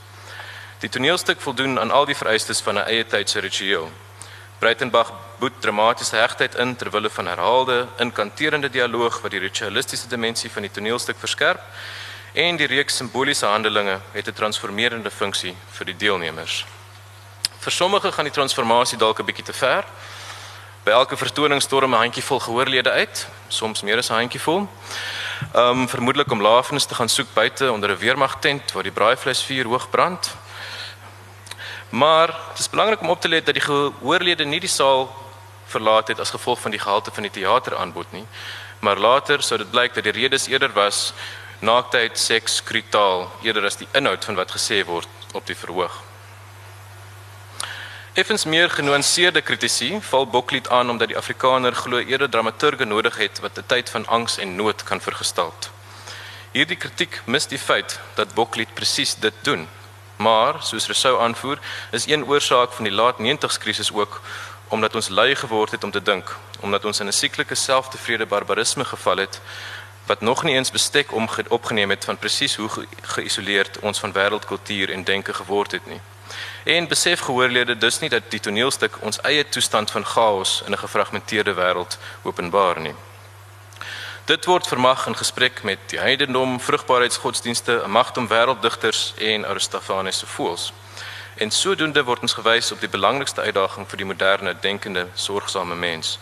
[0.79, 3.93] Die toneelstuk voldoen aan al die vereistes van 'n eie tydse ritueel.
[4.65, 10.49] Breitenberg boet dramatiese hegtheid in ter wille van herhaalde, inkanterende dialoog wat die ritualistiese dimensie
[10.51, 11.61] van die toneelstuk verskerp
[12.33, 16.65] en die reeks simboliese handelinge het 'n transformerende funksie vir die deelnemers.
[17.61, 19.85] Vir sommige gaan die transformasie dalk 'n bietjie te ver.
[20.85, 24.69] By elke vertoning storm 'n handjievol gehoorlede uit, soms meer as 'n handjievol.
[25.53, 29.67] Ehm um, vermoedelik om lafenis te gaan soek buite onder 'n weermagtent waar die braaivleisvuur
[29.67, 30.37] hoog brand.
[31.95, 35.05] Maar dit is belangrik om op te let dat die gehoorlede nie die saal
[35.71, 38.25] verlaat het as gevolg van die gehalte van die teateraanbod nie,
[38.79, 41.13] maar later sou dit blyk dat die redes eerder was
[41.59, 46.01] naaktheid, seks, kritaal eerder as die inhoud van wat gesê word op die verhoog.
[48.19, 53.39] Effens meer genuanceerde kritisie val Boklied aan omdat die Afrikaner glo eerder dramaturge nodig het
[53.47, 55.55] wat 'n tyd van angs en nood kan vergestaal.
[56.53, 59.69] Hierdie kritiek mis die feit dat Boklied presies dit doen.
[60.17, 61.59] Maar soos Rousseau aanvoer,
[61.91, 64.21] is een oorsaak van die laat 90s krisis ook
[64.69, 68.85] omdat ons lui geword het om te dink, omdat ons in 'n sieklike selftevrede barbarisme
[68.85, 69.41] geval het
[70.07, 72.69] wat nog nie eens bestek om opgeneem het van presies hoe
[73.03, 76.01] geïsoleerd ons van wêreldkultuur en denke geword het nie.
[76.65, 80.79] En besef gehoorlede dus nie dat die toneelstuk ons eie toestand van chaos in 'n
[80.79, 82.95] gefragmenteerde wêreld openbaar nie.
[84.25, 90.27] Dit word vermag in gesprek met die heidendom, vrugbaarheidsgodsdienste, 'n magdom wêrelddigters en Aristophanes se
[90.27, 90.73] voels.
[91.35, 96.19] En sodoende word ons gewys op die belangrikste uitdaging vir die moderne denkende, sorgsame mens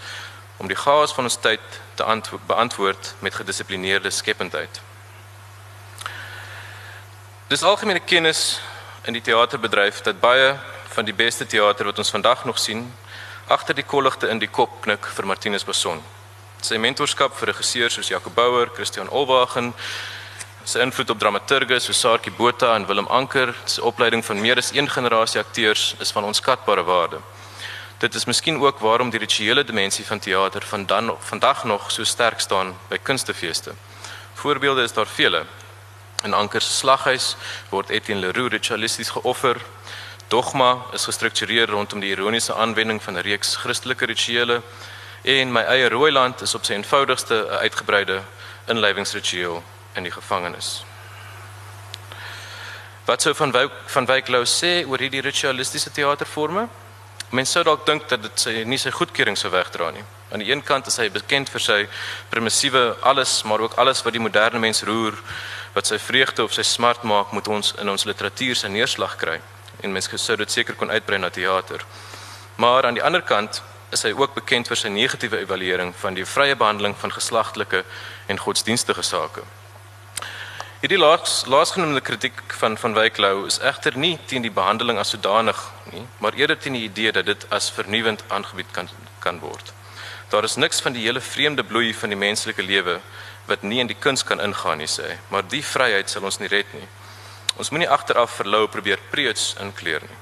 [0.56, 1.60] om die chaos van ons tyd
[1.94, 4.80] te beantwoord met gedissiplineerde skependheid.
[7.46, 8.60] Dis algemene kennis
[9.04, 12.94] in die teaterbedryf dat baie van die beste teater wat ons vandag nog sien,
[13.46, 16.02] agter die kolligte in die kop knik vir Martinus Beson.
[16.62, 19.72] Sy mentorskap vir regisseurs soos Jacob Bouwer, Christian Olwagen,
[20.62, 24.70] sy invloed op dramaturge soos Saartjie Botha en Willem Anker, sy opleiding van meer as
[24.70, 27.18] een generasie akteurs is van onskatbare waarde.
[27.98, 32.06] Dit is miskien ook waarom die rituele dimensie van teater van dan vandag nog so
[32.06, 33.74] sterk staan by kunstefeeste.
[34.38, 35.42] Voorbeelde is daar vele.
[36.22, 37.34] In Anker se slaghuis
[37.74, 39.58] word Etienne Leroux ritualisties geoffer.
[40.30, 44.62] Dogma is gestruktureer rondom die ironiese aanwending van 'n reeks Christelike rituele
[45.22, 48.22] en my eie Rooiland is op sy eenvoudigste 'n uitgebreide
[48.66, 49.62] inlywingsritueel
[49.94, 50.84] in die gevangenis.
[53.04, 56.68] Wat sou van Wyk, van Wyk Lou sê oor hierdie ritualistiese teaterforme?
[57.30, 60.04] Mense sou dalk dink dat dit sy nie sy goedkeuring sou wegdra nie.
[60.32, 61.88] Aan die een kant is hy bekend vir sy
[62.30, 65.16] primissiewe alles, maar ook alles wat die moderne mens roer,
[65.74, 69.40] wat sy vreugde of sy smart maak, moet ons in ons literatuur se neerslag kry.
[69.82, 71.84] En mense sou dit seker kon uitbrei na teater.
[72.56, 76.24] Maar aan die ander kant is hy ook bekend vir sy negatiewe evaluering van die
[76.24, 77.82] vrye behandeling van geslagtelike
[78.32, 79.44] en godsdienstige sake.
[80.82, 85.12] Hierdie laas laasgenoemde kritiek van van Wyk Lou is egter nie teen die behandeling as
[85.14, 85.60] sodanig
[85.92, 88.88] nie, maar eerder teen die idee dat dit as vernuwend aangebied kan
[89.20, 89.74] kan word.
[90.32, 92.98] Daar is niks van die hele vreemde bloei van die menslike lewe
[93.46, 96.50] wat nie in die kuns kan ingaan nie sê, maar die vryheid sal ons nie
[96.50, 96.88] red nie.
[97.60, 100.21] Ons moenie agteraf verlou probeer preuts inkleer nie.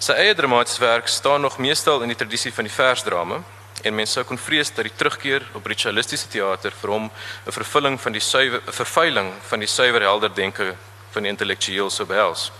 [0.00, 3.42] Sy eie dramatiese werk staan nog meestal in die tradisie van die versdrama
[3.84, 7.10] en mense sou kon vrees dat die terugkeer op ritualistiese teater vir hom
[7.46, 10.74] 'n vervulling van die suiwer vervuiling van die suiwer helder denke
[11.12, 12.50] van die intellektueel sou behels.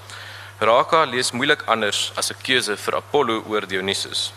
[0.61, 4.33] Raka lees moeilik anders as 'n keuse vir Apollo oor Dionysus.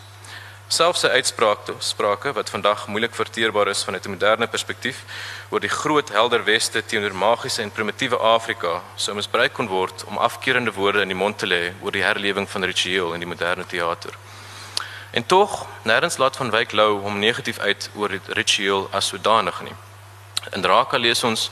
[0.68, 5.04] Selfs sy uitsprake sprake wat vandag moeilik verteerbaar is vanuit 'n moderne perspektief
[5.54, 10.18] oor die groot helder weste teenoor magiese en primitiewe Afrika sou misbruik kon word om
[10.18, 13.62] afkeurende woorde in die mond te lê oor die herlewing van ritueel in die moderne
[13.70, 14.18] teater.
[15.14, 19.62] En tog, nêrens laat van Wyk Lou hom negatief uit oor die ritueel as sodanig
[19.62, 19.78] nie.
[20.58, 21.46] In Draka lees ons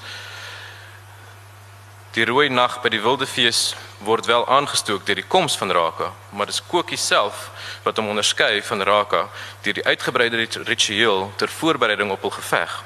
[2.18, 6.10] die rooi nag by die wilde fees word wel aangestook deur die koms van Raka,
[6.34, 7.52] maar dis Kokie self
[7.86, 9.28] wat hom onderskei van Raka
[9.62, 12.82] deur die uitgebreide ritueel ter voorbereiding op hul geveg.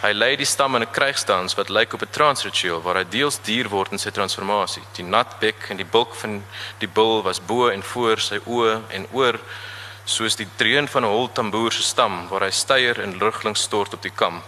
[0.00, 3.38] Hy lei die stam in 'n krygsdans wat lyk op 'n transritueel waar hy deels
[3.38, 4.82] dier word in sy transformasie.
[4.96, 6.42] Die nat bek en die bulk van
[6.78, 9.38] die bul was bo en voor sy oë en oor
[10.04, 13.94] soos die dreun van 'n hol tamboer se stam waar hy steier en rugling stort
[13.94, 14.42] op die kam.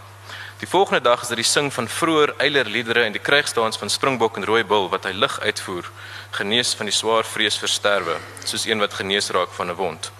[0.58, 4.36] Die volgende dag is dit die sing van vroeër eilerliedere en die krygsdans van springbok
[4.36, 5.84] en rooi bul wat hy lig uitvoer,
[6.30, 10.12] genees van die swaar vrees vir sterwe, soos een wat genees raak van 'n wond.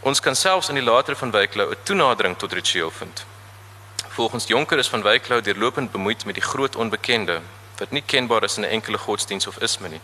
[0.00, 3.24] Ons kan selfs in die latere van Wyklou 'n toenadering tot ritueel vind.
[4.12, 7.40] Volgens Jonker is van Wyklou deurlopend bemoeid met die groot onbekende
[7.78, 10.00] wat nie kenbaar is in 'n enkele godsdiens of isme nie.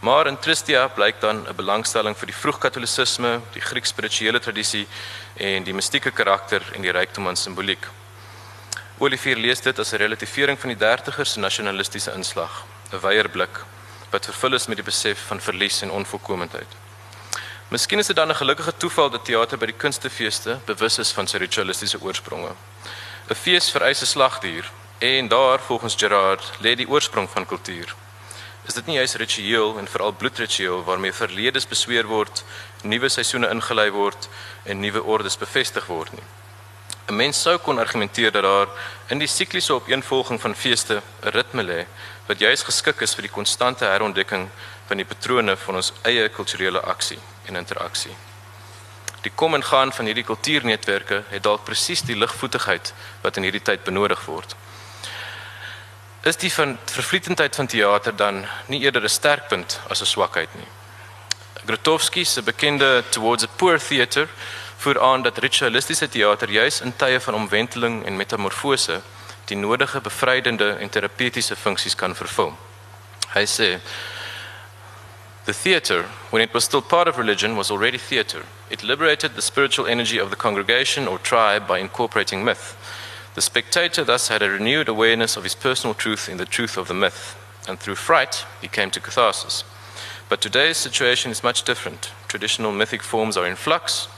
[0.00, 4.86] Maar in Tristia blyk dan 'n belangstelling vir die vroegkatolisisme, die Grieks spirituele tradisie
[5.34, 7.86] en die mistieke karakter en die rykdom aan simboliek.
[8.98, 13.64] Olivier lees dit as 'n relativering van die dertigers se nasionalistiese inslag, 'n weier blik
[14.10, 16.72] wat vervul is met die besef van verlies en onvolkomendheid.
[17.68, 21.26] Miskien is dit dan 'n gelukkige toeval dat teater by die kunstefeeste bewus is van
[21.26, 22.50] sy ritualistiese oorspronge.
[23.28, 27.94] 'n Fees vereis 'n slagdier en daar volgens Gerard lê die oorsprong van kultuur.
[28.66, 32.44] Is dit nie juis ritueel en veral bloedritueel waarmee verledes besweer word,
[32.82, 34.28] nuwe seisoene ingelei word
[34.62, 36.26] en nuwe ordes bevestig word nie?
[37.08, 38.68] 'n Mens sou kon argumenteer dat daar
[39.08, 41.86] in die sikliese opeenvolging van feeste 'n ritme lê
[42.26, 44.48] wat juis geskik is vir die konstante herontdekking
[44.86, 48.16] van die patrone van ons eie kulturele aksie en interaksie.
[49.26, 52.92] Die kom en gaan van hierdie kultuurnetwerke het dalk presies die ligvoetigheid
[53.24, 54.54] wat in hierdie tyd benodig word.
[56.22, 60.68] Is die van vervlietendheid van teater dan nie eerder 'n sterkpunt as 'n swakheid nie?
[61.66, 64.28] Grotowski se bekende Towards a Poor Theater
[64.76, 69.00] voer aan dat ritualistiese teater juis in tye van omwenteling en metamorfose
[69.44, 72.58] die nodige bevrydende en terapeutiese funksies kan vervul.
[73.34, 73.80] Hy sê
[75.46, 78.46] The theater, when it was still part of religion, was already theater.
[78.68, 82.76] It liberated the spiritual energy of the congregation or tribe by incorporating myth.
[83.36, 86.88] The spectator thus had a renewed awareness of his personal truth in the truth of
[86.88, 87.36] the myth,
[87.68, 89.62] and through fright, he came to catharsis.
[90.28, 92.10] But today's situation is much different.
[92.26, 94.08] Traditional mythic forms are in flux,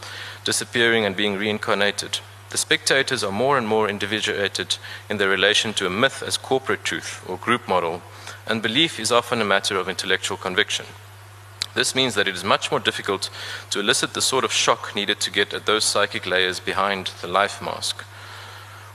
[0.44, 2.20] disappearing and being reincarnated.
[2.48, 4.78] The spectators are more and more individuated
[5.10, 8.00] in their relation to a myth as corporate truth or group model,
[8.46, 10.86] and belief is often a matter of intellectual conviction.
[11.74, 13.30] This means that it is much more difficult
[13.70, 17.28] to elicit the sort of shock needed to get at those psychic layers behind the
[17.28, 18.02] life mask.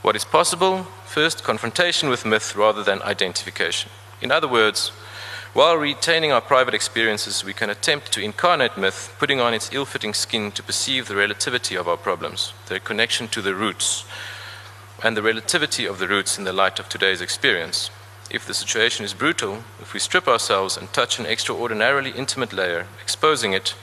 [0.01, 0.83] What is possible?
[1.05, 3.89] First, confrontation with myth rather than identification.
[4.21, 4.91] In other words,
[5.53, 9.85] while retaining our private experiences, we can attempt to incarnate myth, putting on its ill
[9.85, 14.03] fitting skin to perceive the relativity of our problems, their connection to the roots,
[15.03, 17.91] and the relativity of the roots in the light of today's experience.
[18.33, 22.87] If the situation is brutal, if we strip ourselves and touch an extraordinarily intimate layer,
[22.99, 23.75] exposing it,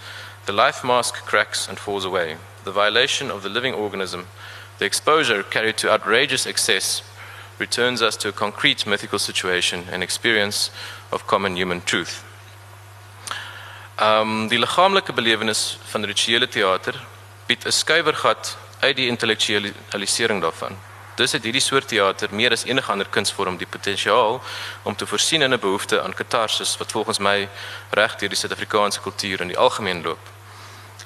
[0.47, 2.37] the life mask cracks and falls away.
[2.65, 4.27] The violation of the living organism,
[4.79, 7.03] the exposure carried to outrageous excess,
[7.61, 10.73] returns us to a concrete mythical situation and experience
[11.13, 12.25] of common human truth.
[13.99, 16.97] Um die liggaamlike belewenis van rituele teater
[17.47, 20.90] bied 'n skuiwergat uit die intellektualisering daarvan.
[21.21, 24.39] Dis het hierdie soort teater meer as enige ander kunsvorm die potensiaal
[24.89, 27.49] om te voorsien in 'n behoefte aan katarsis wat volgens my
[27.91, 30.19] reg deur die Suid-Afrikaanse kultuur in die algemeen loop.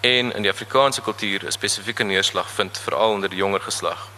[0.00, 4.08] En in die Afrikaanse kultuur 'n spesifieke neerslag vind veral onder die jonger geslag.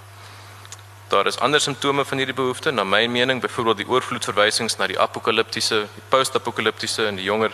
[1.08, 4.86] Daar is ander simptome van hierdie behoefte, na my mening, byvoorbeeld die oorvloed verwysings na
[4.86, 7.52] die apokaliptiese, die post-apokaliptiese en die jonger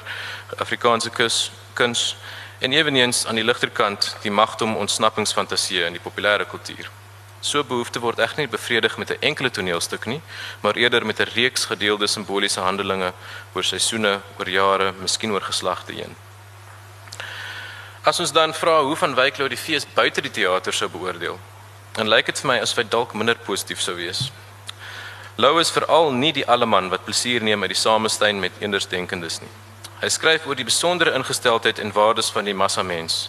[0.57, 2.17] Afrikaanse kus, kuns
[2.59, 7.02] en eweneens aan die ligterkant die magdom ontsnappingsfantasieë in die populêre kultuur.
[7.43, 10.23] So behoefte word egter nie bevredig met 'n enkele toneelstuk nie,
[10.63, 13.13] maar eerder met 'n reeks gedeelde simboliese handelinge
[13.55, 16.17] oor seisoene, oor jare, miskien oor geslagte heen.
[18.05, 21.39] As ons dan vra hoe van Wyklou die fees buite die teater sou beoordeel,
[22.01, 24.31] En lyk dit vir my asof hy dalk minder positief sou wees.
[25.37, 29.51] Lou is veral nie die alleman wat plesier neem uit die samestein met andersdenkendes nie.
[30.01, 33.27] Hy skryf oor die besondere ingesteldheid en waardes van die massa mens.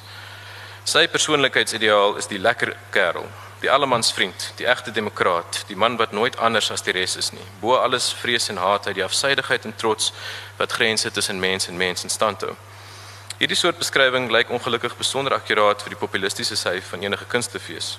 [0.88, 3.28] Sy persoonlikheidsideaal is die lekker kerel,
[3.64, 7.30] die allemans vriend, die egte demokraat, die man wat nooit anders as die res is
[7.32, 7.46] nie.
[7.62, 10.12] Bo alles vrees en haat uit die afsydigheid en trots
[10.58, 12.58] wat grense tussen mens en mens in stand hou.
[13.40, 17.96] Hierdie soort beskrywing lyk ongelukkig besonder akkuraat vir die populistiese sy van enige kunstefees.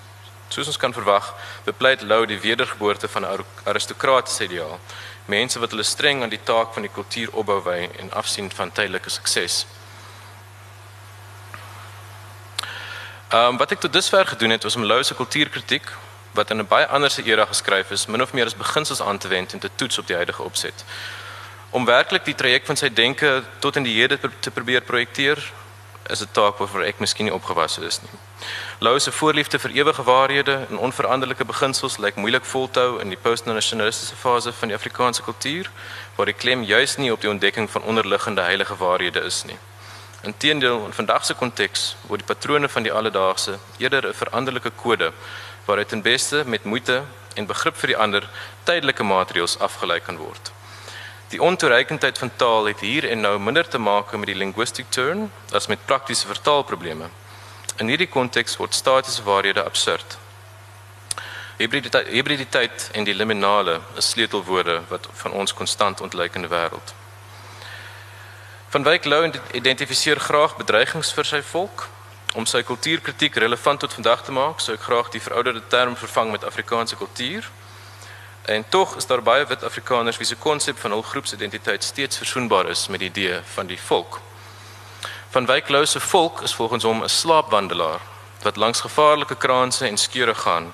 [0.53, 1.33] Soos ons kan verwag,
[1.65, 4.79] bepleit Lou die wedergeboorte van 'n aristokratiese ideaal,
[5.27, 8.73] mense wat hulle streng aan die taak van die kultuur opbou wy en afsien van
[8.73, 9.65] tydelike sukses.
[13.29, 15.93] Ehm um, wat ek tot dusver gedoen het was om Lou se kultuurkritiek
[16.35, 19.19] wat in 'n baie ander se era geskryf is, min of meer as beginsels aan
[19.19, 20.85] te wend en te toets op die huidige opset.
[21.71, 25.53] Om werklik die traject van sy denke tot in die hede te probeer projekteer,
[26.07, 28.11] is 'n taak waarvoor ek miskien nie opgewasse is nie.
[28.79, 33.09] Lou se voorliefde vir ewige waarhede en onveranderlike beginsels lyk moeilik vol te hou in
[33.09, 35.71] die postnasionalistiese fase van die Afrikaanse kultuur,
[36.17, 39.59] waar die klem juis nie op die ontdekking van onderliggende heilige waarhede is nie.
[40.25, 45.13] Inteendeel, in vandag se konteks word die patrone van die alledaagse eerder 'n veranderlike kode
[45.67, 48.29] waaruit ten beste met moeite en begrip vir die ander
[48.65, 50.53] tydelike maatreëls afgelei kan word.
[51.29, 55.33] Die ontoereikendheid van taal het hier en nou minder te maak met die linguistic turn
[55.53, 57.09] as met praktiese vertaalprobleme.
[57.77, 60.19] In hierdie konteks word statiese waarhede absurd.
[61.57, 66.95] Hybriditeit, hybriditeit en die liminale is sleutelwoorde wat van ons konstant die wêreld.
[68.75, 71.85] Van Wyk Lou identifiseer graag bedreigings vir sy volk.
[72.35, 76.33] Om sy kultuurkritiek relevant tot vandag te maak, sou ek graag die verouderde term vervang
[76.35, 77.47] met Afrikaanse kultuur.
[78.51, 82.73] En tog is daar baie wit Afrikaners wie se konsep van hul groepsidentiteit steeds versoenbaar
[82.73, 84.19] is met die idee van die volk.
[85.31, 88.01] Van Wyk Lou se volk is volgens hom 'n slaapwandelaar
[88.43, 90.73] wat langs gevaarlike kraanse en skeure gaan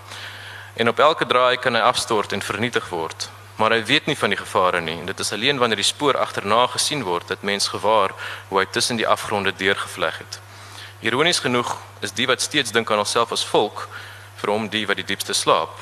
[0.74, 3.28] en op elke draai kan hy afstort en vernietig word
[3.61, 6.16] maar hy weet nie van die gevare nie en dit is alleen wanneer die spoor
[6.16, 8.14] agterna gesien word dat mens gewaar
[8.49, 10.38] hoe hy tussen die afgronde deurgevleg het.
[11.05, 13.85] Ironies genoeg is die wat steeds dink aan homself as volk
[14.40, 15.77] vir hom die wat die diepste slaap.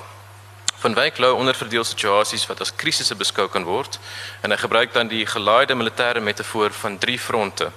[0.83, 4.01] Van Wyk lou onderverdeel situasies wat as krisisse beskou kan word
[4.43, 7.71] en hy gebruik dan die gelaaide militêre metafoor van drie fronte.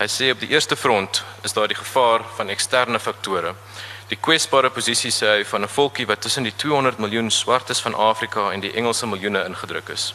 [0.00, 3.52] Hy sê op die eerste front is daar die gevaar van eksterne faktore
[4.08, 7.94] die kwesbare posisie sê hy van 'n volkie wat tussen die 200 miljoen swartes van
[7.94, 10.14] Afrika en die Engelse miljoene ingedruk is.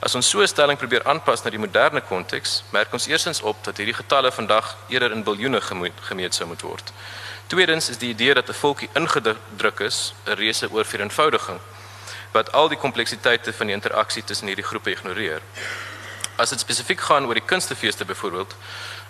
[0.00, 3.64] As ons so 'n stelling probeer aanpas na die moderne konteks, merk ons eersins op
[3.64, 5.60] dat hierdie getalle vandag eerder in biljoene
[6.00, 6.92] gemeet sou moet word.
[7.46, 11.60] Tweedens is die idee dat 'n volkie ingedruk is 'n reuse oorvereenvoudiging
[12.32, 15.40] wat al die kompleksiteite van die interaksie tussen hierdie groepe ignoreer.
[16.36, 18.54] As dit spesifiek gaan oor die kunstefeeste byvoorbeeld,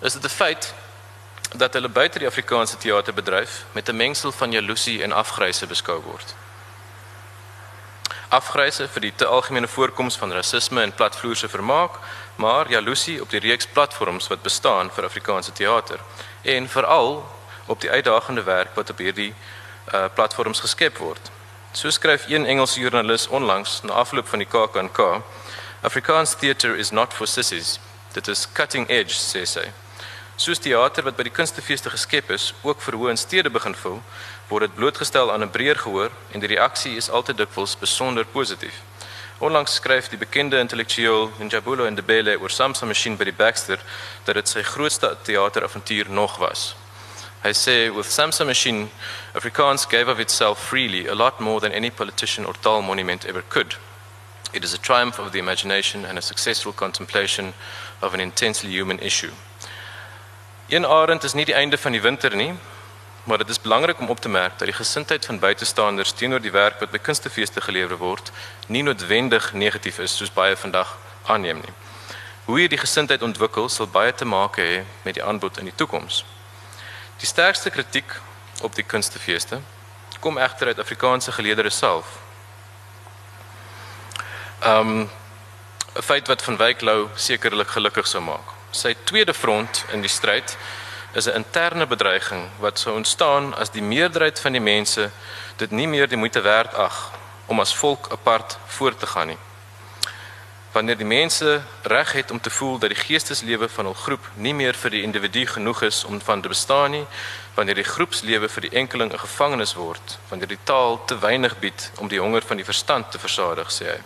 [0.01, 0.73] is dit 'n feit
[1.55, 6.35] dat hulle buite die Afrikaanse teaterbedryf met 'n mengsel van jaloesie en afgryse beskou word.
[8.29, 11.91] Afgryse vir die te algemene voorkoms van rasisme en platvloerse vermaak,
[12.35, 15.99] maar jaloesie op die reeks platforms wat bestaan vir Afrikaanse teater
[16.41, 17.31] en veral
[17.65, 19.33] op die uitdagende werk wat op hierdie
[19.93, 21.31] uh, platforms geskep word.
[21.71, 25.21] So skryf een Engelse joernalis onlangs na afloop van die KAK&K,
[25.81, 27.79] Afrikaans theater is not for sissies.
[28.11, 29.71] Dit is cutting edge, sê sy.
[30.41, 33.99] Soos teater wat by die kunstefeeste geskep is, ook vir hoë in stede begin voel,
[34.49, 38.79] word dit blootgestel aan 'n breër gehoor en die reaksie is altyd dikwels besonder positief.
[39.37, 43.79] Onlangs skryf die bekende intellektueel Njabulo Ndebele oor Samsa Machine by die Baxter
[44.23, 46.75] dat dit sy grootste teateravontuur nog was.
[47.43, 48.89] Hy sê with Samsa Machine,
[49.33, 53.43] Afrikaans gave of itself freely a lot more than any politician or tall monument ever
[53.49, 53.77] could.
[54.53, 57.53] It is a triumph of the imagination and a successful contemplation
[58.01, 59.33] of an intensely human issue.
[60.71, 62.53] Een arend is nie die einde van die winter nie,
[63.23, 66.51] maar dit is belangrik om op te merk dat die gesindheid van buitestanders teenoor die
[66.51, 68.31] werk wat by kunstefeeste gelewer word,
[68.67, 70.93] nie noodwendig negatief is soos baie vandag
[71.27, 71.73] aanneem nie.
[72.45, 76.21] Hoe hierdie gesindheid ontwikkel sal baie te maak hê met die aanbod in die toekoms.
[77.19, 78.15] Die sterkste kritiek
[78.63, 79.59] op die kunstefeeste
[80.23, 82.15] kom egter uit Afrikaanse geleerdere self.
[84.61, 85.11] Ehm um,
[85.99, 90.09] 'n feit wat van Wyk Lou sekerlik gelukkig sou maak sy tweede front in die
[90.09, 90.57] stryd
[91.13, 95.11] is 'n interne bedreiging wat sou ontstaan as die meerderheid van die mense
[95.57, 97.11] dit nie meer die moeite werd ag
[97.45, 99.37] om as volk apart voort te gaan nie.
[100.71, 104.53] Wanneer die mense reg het om te voel dat die geesteslewe van hul groep nie
[104.53, 107.05] meer vir die individu genoeg is om van te bestaan nie,
[107.55, 111.91] wanneer die groepslewe vir die enkeling 'n gevangenis word, wanneer die taal te weinig bied
[111.97, 113.99] om die honger van die verstand te versadig, sê hy.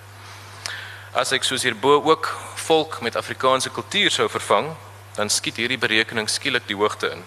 [1.15, 2.27] As ek soos hierbo ook
[2.59, 4.73] volk met Afrikaanse kultuur sou vervang,
[5.15, 7.21] dan skiet hierdie berekening skielik die hoogte in.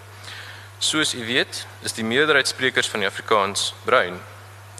[0.77, 4.19] Soos u weet, is die meerderheid sprekers van die Afrikaans bruin.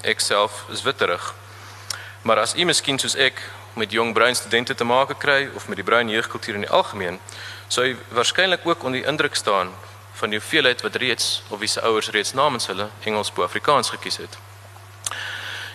[0.05, 1.31] Ek self is witterig.
[2.21, 3.41] Maar as u miskien soos ek
[3.81, 7.17] met jong bruin studente te maak kry of met die bruin jeugkultuur in die algemeen,
[7.67, 9.73] sou u waarskynlik ook onder die indruk staan
[10.21, 13.89] van die hoeveelheid wat reeds of wie se ouers reeds namens hulle Engels bo Afrikaans
[13.89, 14.37] gekies het.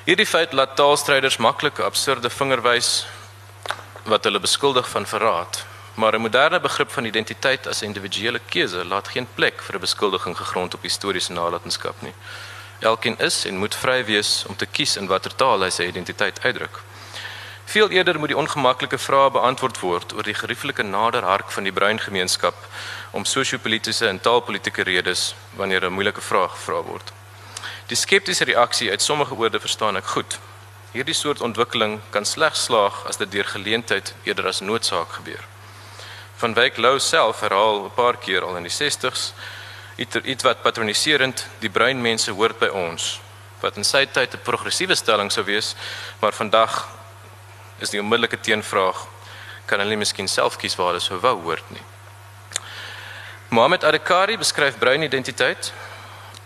[0.06, 3.06] Hierdie feit laat taalstryders maklik 'n absurde vinger wys
[4.04, 5.64] wat hulle beskuldig van verraad.
[5.94, 9.80] Maar 'n moderne begrip van identiteit as 'n individuele keuse laat geen plek vir 'n
[9.80, 12.14] beskuldiging gegrond op historiese nalatenskap nie.
[12.78, 16.42] Elkeen is en moet vry wees om te kies in watter taal hy sy identiteit
[16.42, 16.80] uitdruk.
[17.64, 22.00] Veel eerder moet die ongemaklike vrae beantwoord word oor die gerieflike naderhark van die bruin
[22.00, 22.54] gemeenskap
[23.10, 27.12] om sosio-politiese en taalpolitiese redes wanneer 'n moeilike vraag gevra word.
[27.86, 30.38] Die skeptiese reaksie uit sommige oorde verstaan ek goed.
[30.94, 35.42] Hierdie soort ontwikkeling kan slegs slaag as dit deur geleentheid eerder as noodsaak gebeur.
[36.38, 39.32] Van Wyk Lou self herhaal 'n paar keer al in die 60s
[39.96, 43.20] iets wat patroniserend die bruin mense hoort by ons
[43.60, 45.74] wat in sy tyd 'n progressiewe stelling sou wees
[46.20, 46.88] maar vandag
[47.78, 49.06] is die onmiddellike teenvraag
[49.66, 51.82] kan hulle miskien self kies waar hulle sou wou hoort nie
[53.48, 55.72] Mohammed Adekari beskryf bruin identiteit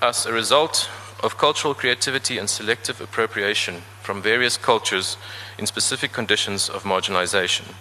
[0.00, 0.88] as a result
[1.22, 5.16] of cultural creativity and selective appropriation from various cultures
[5.58, 7.76] in specific conditions of marginalization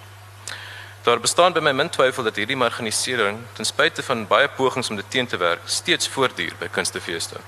[1.08, 4.98] Daar bestaan by my min twyfel dat hierdie marginalisering ten spyte van baie pogings om
[5.00, 7.40] dit teen te werk, steeds voortduur by kunstefeeste.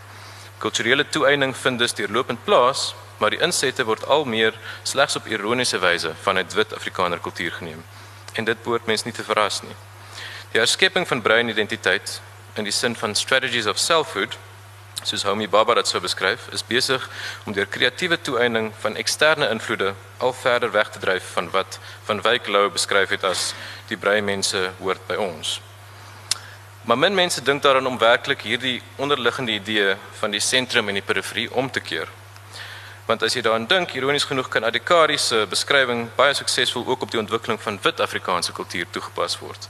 [0.63, 4.55] Kulturele toeëning vind dus deurlopend plaas, maar die insette word al meer
[4.87, 7.83] slegs op ironiese wyse vanuit wit Afrikaner kultuur geneem.
[8.39, 9.75] En dit behoort mens nie te verras nie.
[10.53, 12.21] Die herskepping van bruin identiteit
[12.55, 14.39] in die sin van strategies of selfhood
[15.03, 17.03] soos Homie Baba dit sou beskryf, is besig
[17.45, 22.21] om deur kreatiewe toeëning van eksterne invloede al verder weg te dryf van wat van
[22.21, 23.53] Wyk Lou beskryf het as
[23.87, 25.59] die breë mense hoort by ons.
[26.83, 31.05] Maar min mense dink daaraan om werklik hierdie onderliggende idee van die sentrum en die
[31.05, 32.07] periferie om te keer.
[33.05, 37.11] Want as jy daaraan dink, ironies genoeg kan Adhikari se beskrywing baie suksesvol ook op
[37.11, 39.69] die ontwikkeling van wit Afrikaanse kultuur toegepas word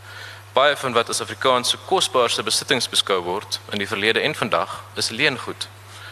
[0.54, 5.10] baie van wat as Afrikaanse kosbaarste besittings beskou word in die verlede en vandag is
[5.10, 5.68] leengoed.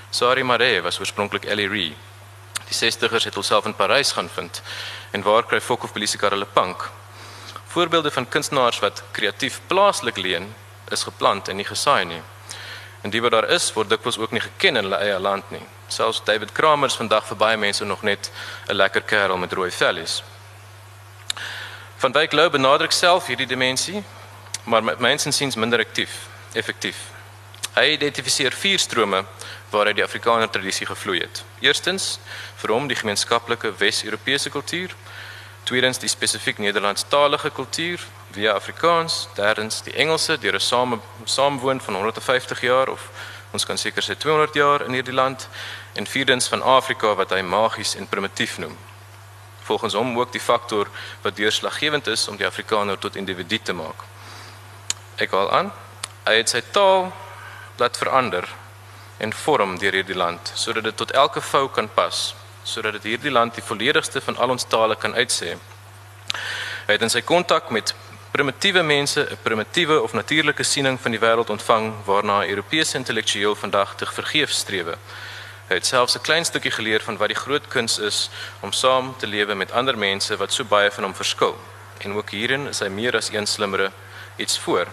[0.09, 1.95] Sari Mare was oorspronklik Ellie Ree.
[2.67, 4.61] Die 60ers het homself in Parys gaan vind
[5.11, 6.89] en waar kry Fok of Belisika hulle punk.
[7.67, 10.53] Voorbeelde van kunstenaars wat kreatief plaaslik leen
[10.91, 12.21] is geplant en nie gesaai nie.
[13.01, 15.63] En die wat daar is, word dikwels ook nie geken in hulle eie land nie.
[15.87, 18.31] Selfs David Kramer is vandag vir baie mense nog net
[18.67, 20.23] 'n lekker kerel met rooi vellies.
[21.97, 24.03] Van Wyk Lou benadruk self hierdie dimensie
[24.67, 26.97] maar met my insiens minder aktief, effektief.
[27.77, 29.21] Hy identifiseer vier strome
[29.71, 31.43] waaruit die Afrikaner tradisie gevloei het.
[31.63, 32.17] Eerstens,
[32.59, 34.95] vir hom die gemeenskaplike Wes-Europese kultuur,
[35.63, 38.03] tweedens die spesifiek Nederlandstalige kultuur
[38.35, 43.09] via Afrikaans, derdens die Engelse deur 'n same saamwoon van 150 jaar of
[43.51, 45.47] ons kan seker sê 200 jaar in hierdie land
[45.93, 48.77] en vierdens van Afrika wat hy magies en primitief noem.
[49.63, 50.87] Volgens hom ook die faktor
[51.21, 54.16] wat deurslaggewend is om die Afrikaner tot individu te maak
[55.17, 55.71] ek haal aan.
[56.25, 57.11] Hy het sy taal
[57.77, 58.47] laat verander
[59.17, 62.35] en vorm deur hierdie land sodat dit tot elke vou kan pas
[62.67, 65.55] sodat dit hierdie land die volledigste van al ons tale kan uitsê.
[66.87, 67.93] Hy het in sy kontak met
[68.31, 73.55] primitiewe mense 'n primitiewe of natuurlike siening van die wêreld ontvang waarna 'n Europese intellektueel
[73.55, 74.97] vandag te vergeef strewe.
[75.67, 79.15] Hy het selfs 'n klein stukkie geleer van wat die groot kuns is om saam
[79.17, 81.57] te lewe met ander mense wat so baie van hom verskil.
[81.97, 83.91] En ook hierin is hy meer as een slimmere
[84.35, 84.87] iets voor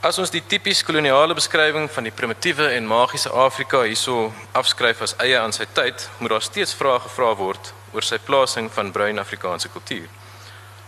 [0.00, 5.12] As ons die tipies koloniale beskrywing van die primitiewe en magiese Afrika hierso afskryf as
[5.20, 9.20] eie aan sy tyd, moet daar steeds vrae gevra word oor sy plasing van bruin
[9.20, 10.06] Afrikaanse kultuur.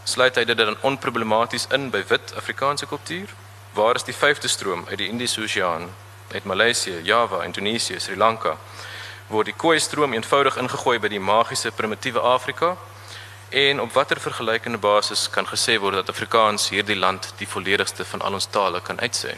[0.08, 3.34] Sluit hy dit dan onproblematies in by wit Afrikaanse kultuur?
[3.76, 5.90] Waar is die vyfde stroom uit die Indiese Oseaan,
[6.32, 8.56] uit Maleisië, Java, Indonesië, Sri Lanka?
[9.28, 12.78] Word die Khoi stroom eenvoudig ingegooi by die magiese primitiewe Afrika?
[13.52, 18.22] En op watter vergelykende basis kan gesê word dat Afrikaans hierdie land die volledigste van
[18.24, 19.34] al ons tale kan uitsê?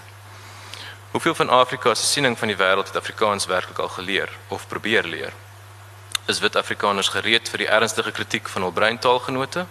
[1.10, 5.02] Hoeveel van Afrika se siening van die wêreld het Afrikaans werklik al geleer of probeer
[5.02, 5.32] leer?
[6.26, 9.66] Is wit Afrikaners gereed vir die ernstige kritiek van hul breintaalgenote?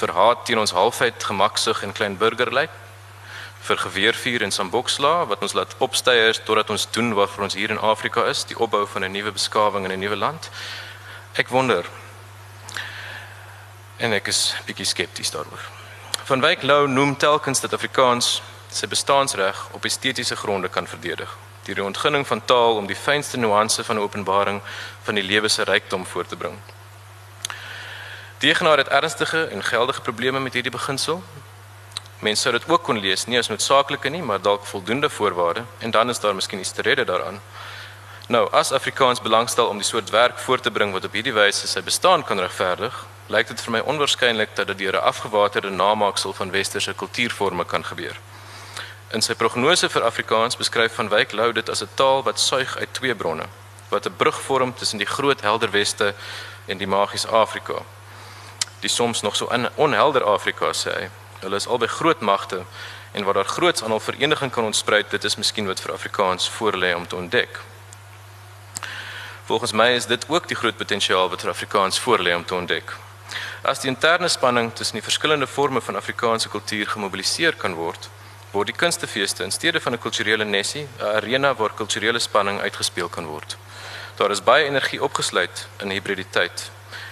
[0.00, 2.72] Vir haat teen ons halfheid gemaksig en klein burgerlik?
[3.60, 7.76] Vir geweervuur en samboksla wat ons laat opsteiers totdat ons doen wat vir ons hier
[7.76, 10.50] in Afrika is, die opbou van 'n nuwe beskawing in 'n nuwe land?
[11.36, 11.84] Ek wonder
[13.96, 15.62] en ek is bietjie skepties daaroor.
[16.26, 21.36] Van Wyk Lou noem telkens dat Afrikaans sy bestaansreg op estetiese gronde kan verdedig
[21.66, 24.60] deur die ontginning van taal om die fynste nuance van 'n openbaring
[25.02, 26.54] van die lewe se rykdom voor te bring.
[28.38, 31.22] Die genaar het ernstige en geldige probleme met hierdie beginsel.
[32.18, 35.90] Mense sou dit ook kon lees nie as noodsaaklike nie, maar dalk voldoende voorwaarde en
[35.90, 37.40] dan is daar miskien iets te rede daaraan.
[38.28, 41.66] Nou, as Afrikaans belangstel om die soort werk voor te bring wat op hierdie wyse
[41.66, 46.32] sy bestaan kan regverdig, lyk dit vir my onwaarskynlik dat dit deur 'n afgewaterde namaaksel
[46.32, 48.20] van westerse kultuurforme kan gebeur.
[49.08, 52.76] In sy prognose vir Afrikaans beskryf van Wyk Lou dit as 'n taal wat suig
[52.76, 53.46] uit twee bronne,
[53.88, 56.14] wat 'n brug vorm tussen die groot helder weste
[56.66, 57.74] en die magiese Afrika.
[58.80, 61.10] Die soms nog so onhelder Afrika sê hy.
[61.40, 62.64] Hulle is albei groot magte
[63.12, 66.48] en waar daar groots aan hul vereniging kan ontspruit, dit is miskien wat vir Afrikaans
[66.48, 67.60] voor lê om te ontdek.
[69.44, 72.96] Volgens my is dit ook die groot potensiaal wat vir Afrikaans voorlê om te ontdek.
[73.66, 78.04] As die interne spanning tussen die verskillende forme van Afrikaanse kultuur gemobiliseer kan word,
[78.52, 83.08] word die kunstefeeste in steede van 'n kulturele nessie 'n arena waar kulturele spanning uitgespeel
[83.08, 83.56] kan word.
[84.16, 86.70] Daar is baie energie opgesluit in hibriditeit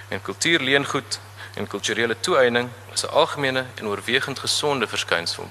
[0.08, 1.18] en kultuurleengoed
[1.54, 5.50] en kulturele toeëning is 'n algemene en oorwegend gesonde verskynsel.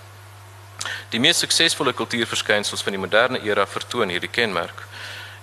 [1.09, 4.87] Die mees suksesvolle kultuurverskynsels van die moderne era vertoon hierdie kenmerk.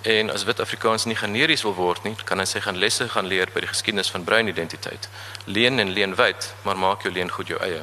[0.03, 3.26] En as wit Afrikaans nie generies wil word nie, kan hy sy gaan lesse gaan
[3.28, 5.09] leer by die geskiedenis van bruin identiteit.
[5.44, 7.82] Leen en leen wyd, maar maak jou leen goed jou eie.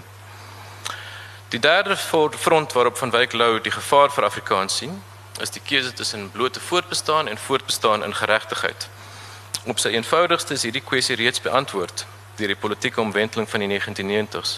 [1.54, 4.98] Die derde front waarop van Wyk Lou die gevaar vir Afrikaans sien,
[5.42, 8.90] is die keuse tussen blote voortbestaan en voortbestaan in geregtigheid.
[9.66, 12.06] Op sy eenvoudigste is hierdie kwessie reeds beantwoord
[12.38, 14.58] deur die politieke omwenteling van die 1990s.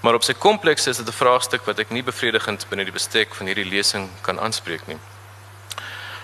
[0.00, 3.34] Maar op sy kompleks is dit 'n vraagstuk wat ek nie bevredigend binne die bestek
[3.34, 4.98] van hierdie lesing kan aanspreek nie.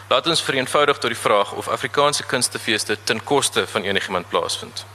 [0.08, 4.86] Laat ons vereenvoudig tot die vraag of Afrikaanse kunstefeeste ten koste van enigiemand plaasvind.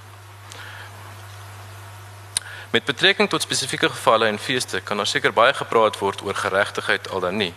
[2.69, 7.09] Met betrekking tot spesifieke gevalle en feeste kan daar seker baie gepraat word oor geregtigheid
[7.09, 7.53] al dan nie.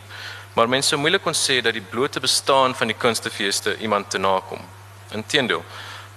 [0.52, 4.18] Maar mense sou moeilik kon sê dat die blote bestaan van die kunstefeeste iemand te
[4.18, 4.60] nakom.
[5.12, 5.64] Inteendeel,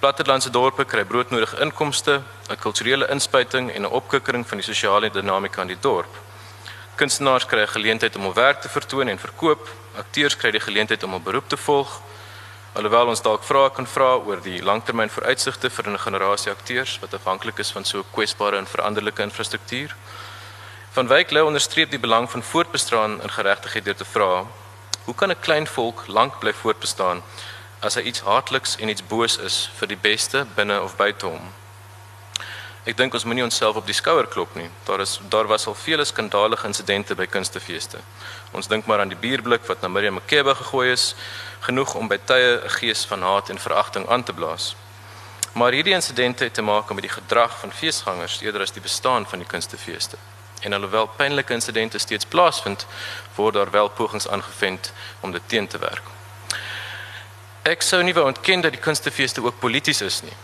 [0.00, 5.60] plattelandse dorpe kry broodnodige inkomste, 'n kulturele inspuiting en 'n opkikkering van die sosiale dinamika
[5.60, 6.16] in die dorp.
[6.96, 11.02] Kunstenaars kry 'n geleentheid om hul werk te vertoon en verkoop, akteurs kry die geleentheid
[11.02, 12.00] om 'n beroep te volg.
[12.72, 17.14] Alhoewel ons dalk vrae kan vra oor die langtermyn vooruitsigte vir 'n generasie akteurs wat
[17.14, 19.94] afhanklik is van so kwesbare en veranderlike infrastruktuur.
[20.90, 24.46] Van Wyk lê onderstreep die belang van voortbestaan in geregtigheid deur te vra:
[25.04, 27.22] Hoe kan 'n klein volk lank bly voortbestaan
[27.80, 31.65] as hy iets haatliks en iets boos is vir die beste binne of buite hom.
[32.86, 34.68] Ek dink ons moenie onsself op die skouer klop nie.
[34.86, 37.98] Daar is daar was al vele skandalige insidente by kunstefeeste.
[38.54, 41.08] Ons dink maar aan die bierblik wat na Miriam Makeba gegooi is,
[41.66, 44.76] genoeg om by tye 'n gees van haat en veragting aan te blaas.
[45.52, 49.26] Maar hierdie insidente het te maak met die gedrag van feesgangers eerder as die bestaan
[49.26, 50.16] van die kunstefeeste.
[50.60, 52.86] En alhoewel pynlike insidente steeds plaasvind,
[53.34, 56.02] word daar wel pogings aangewend om dit teen te werk.
[57.62, 60.36] Ek sou nie wou ontken dat die kunstefeeste ook polities is nie.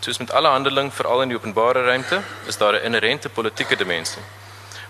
[0.00, 4.22] Soos met alle handeling veral in die openbare ruimte, is daar 'n inherente politieke dimensie.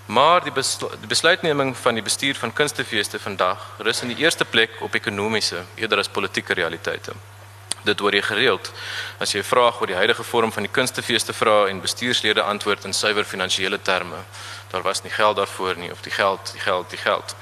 [0.06, 4.44] Maar die, beslu die besluitneming van die bestuur van kunstefeeste vandag rus in die eerste
[4.44, 7.12] plek op ekonomiese eerder as politieke realiteite.
[7.82, 8.72] Dit word gereeld
[9.18, 12.84] as jy 'n vraag oor die huidige vorm van die kunstefeeste vra en bestuurslede antwoord
[12.84, 14.16] in suiwer finansiële terme.
[14.70, 17.34] Daar was nie geld daarvoor nie of die geld, die geld, die geld.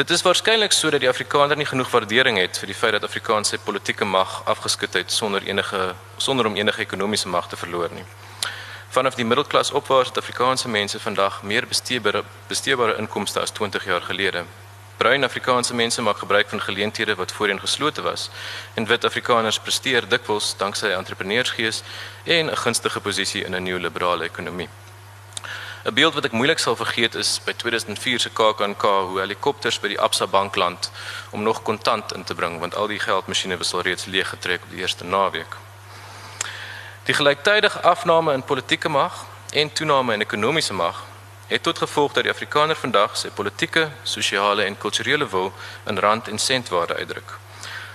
[0.00, 3.50] Dit is waarskynlik sodat die Afrikaner nie genoeg waardering het vir die feit dat Afrikaans
[3.52, 5.80] sy politieke mag afgeskit het sonder enige
[6.16, 8.06] sonder om enige ekonomiese mag te verloor nie.
[8.96, 14.08] Vanaf die middelklas opwaarts het Afrikaanse mense vandag meer besteebare besteebare inkomste as 20 jaar
[14.08, 14.44] gelede.
[14.96, 18.30] Bruin Afrikaanse mense maak gebruik van geleenthede wat voorheen geslote was
[18.74, 21.82] en wit Afrikaners presteer dikwels danksy entrepreneursgees
[22.24, 24.68] en 'n gunstige posisie in 'n nuwe liberale ekonomie.
[25.84, 29.88] 'n Beeld wat ek moeilik sal vergeet is by 2004 se KAKNK hoe helikopters by
[29.88, 30.90] die Absa bank land
[31.30, 34.62] om nog kontant in te bring want al die geldmasjiene was al reeds leeg getrek
[34.62, 35.56] op die eerste naweek.
[37.04, 41.04] Die gelyktydige afname in politieke mag en toename in ekonomiese mag
[41.46, 45.52] het tot gevolg dat die Afrikaner vandag sy politieke, sosiale en kulturele wil
[45.86, 47.38] in rand en sentwaarde uitdruk.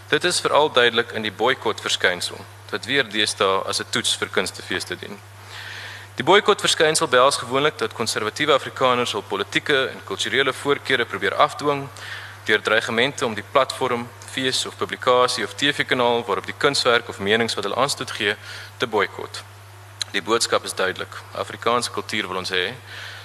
[0.08, 4.28] Dit is veral duidelik in die boikot verskynsel wat weer deesdae as 'n toets vir
[4.28, 5.20] kunstefeeste dien.
[6.16, 11.90] Die boikot verskynsel behels gewoonlik dat konservatiewe Afrikaners hul politieke en kulturele voorkeure probeer afdwing
[12.48, 17.58] deur dreigemente om die platform, fees of publikasie of TV-kanaal waarop die kunswerk of menings
[17.60, 18.36] wat hulle aanstoot gee,
[18.78, 19.42] te boikot.
[20.16, 21.20] Die boodskap is duidelik.
[21.34, 22.72] Afrikaanse kultuur wil ons hê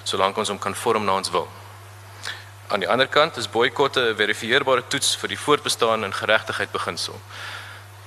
[0.02, 1.46] solank ons hom kan vorm na ons wil.
[2.74, 7.20] Aan die ander kant is boikotte 'n verifieerbare toets vir die voortbestaan en geregtigheid beginsel.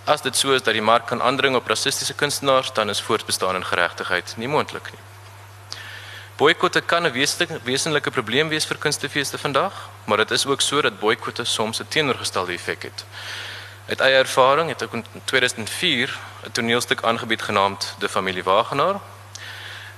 [0.05, 3.55] As dit so is dat die mark kan aandring op rassistiese kunstenaars, dan is voortbestaan
[3.55, 4.99] en geregtigheid nie moontlik nie.
[6.35, 7.11] Boikotte kan 'n
[7.63, 11.87] wesenlike probleem wees vir kunstefeeste vandag, maar dit is ook so dat boikotte soms 'n
[11.87, 13.05] teenoorgestelde effek het.
[13.87, 18.99] Uit eie ervaring het ek in 2004 'n toneelstuk aangebied genaamd De Familie Wagenaar.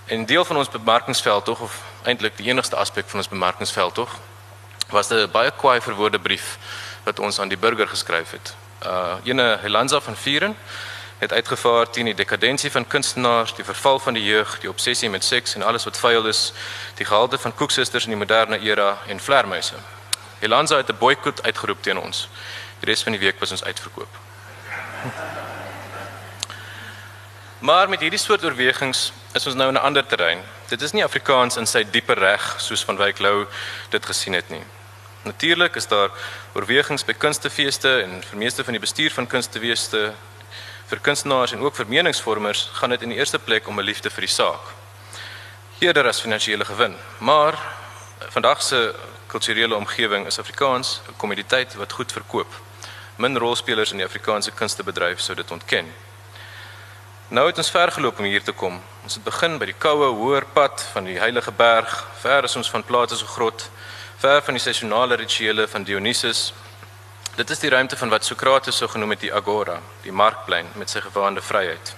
[0.06, 4.20] En deel van ons bemarkingsveld tog of eintlik die enigste aspek van ons bemarkingsveld tog
[4.89, 6.58] was 'n baie kwaai verwoorde brief
[7.03, 10.55] wat ons aan die burger geskryf het uh ene Helanza van Vieren
[11.17, 15.23] het uitgevaar teen die dekadensie van kunstenaars, die verval van die jeug, die obsessie met
[15.23, 16.53] seks en alles wat vuil is,
[16.95, 19.76] die gehalte van koeksusters in die moderne era en vlermuise.
[20.39, 22.30] Helanza het 'n boikot uitgeroep teen ons.
[22.80, 24.13] Die res van die week was ons uitverkoop.
[27.59, 30.43] Maar met hierdie soort oorwegings is ons nou in 'n ander terrein.
[30.67, 33.47] Dit is nie Afrikaans in sy diepe reg soos van Wyk Lou
[33.89, 34.63] dit gesien het nie.
[35.26, 36.11] Natuurlik is daar
[36.53, 40.01] oorwegings by kunstefeeste en vir meeste van die bestuur van kunstefeeste
[40.86, 44.09] vir kunstenaars en ook vir meningsvormers gaan dit in die eerste plek om 'n liefde
[44.09, 44.61] vir die saak.
[45.80, 47.57] Eerder as finansiële gewin, maar
[48.30, 48.93] vandag se
[49.28, 52.53] kulturele omgewing is Afrikaans 'n kommoditeit wat goed verkoop.
[53.15, 55.93] Min rolspelers in die Afrikaanse kunstebedryf sou dit ontken.
[57.28, 58.82] Nou het ons ver geloop om hier te kom.
[59.03, 62.69] Ons het begin by die koue, hoër pad van die Heilige Berg, ver is ons
[62.69, 63.69] van Plato se grot,
[64.26, 66.53] ver van die seisonale rituele van Dionysus.
[67.36, 70.89] Dit is die ruimte van wat Sokrates sou genoem het die agora, die markplein met
[70.89, 71.91] sy gewaande vryheid.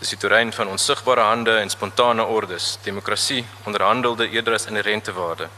[0.00, 5.48] Dis die terrein van onsigbare hande en spontane ordes, demokrasie, onderhandelde eerder as inherente waarde.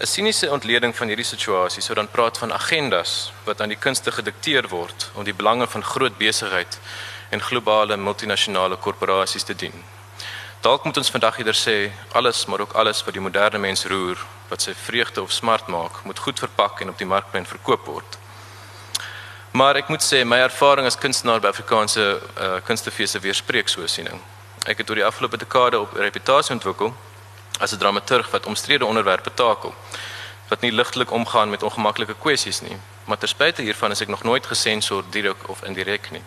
[0.00, 4.12] 'n Siniese ontleding van hierdie situasie sou dan praat van agendas wat aan die kunste
[4.12, 6.80] gedikteer word om die belange van groot besigheid
[7.30, 9.97] en globale multinasjonale korporasies te dien.
[10.60, 14.18] Dalk moet ons vandag eerder sê alles maar ook alles wat die moderne mens roer,
[14.48, 18.18] wat sy vreugde of smart maak, moet goed verpak en op die markplein verkoop word.
[19.54, 24.18] Maar ek moet sê my ervaring as kunstenaar by Afrikaanse uh, kunstefeeste weerspreek so siening.
[24.66, 26.90] Ek het oor die afgelope dekade op reputasie ontwikkel
[27.62, 29.74] as 'n dramaturg wat omstrede onderwerpe takel
[30.48, 34.22] wat nie ligtelik omgaan met ongemaklike kwessies nie, maar ter spyte hiervan is ek nog
[34.22, 36.22] nooit gesensor direk of indirek nie.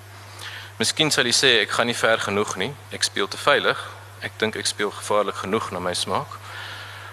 [0.77, 3.89] Miskien sal jy sê ek gaan nie ver genoeg nie, ek speel te veilig.
[4.21, 6.37] Ek dink ek speel gevaarlik genoeg na my smaak.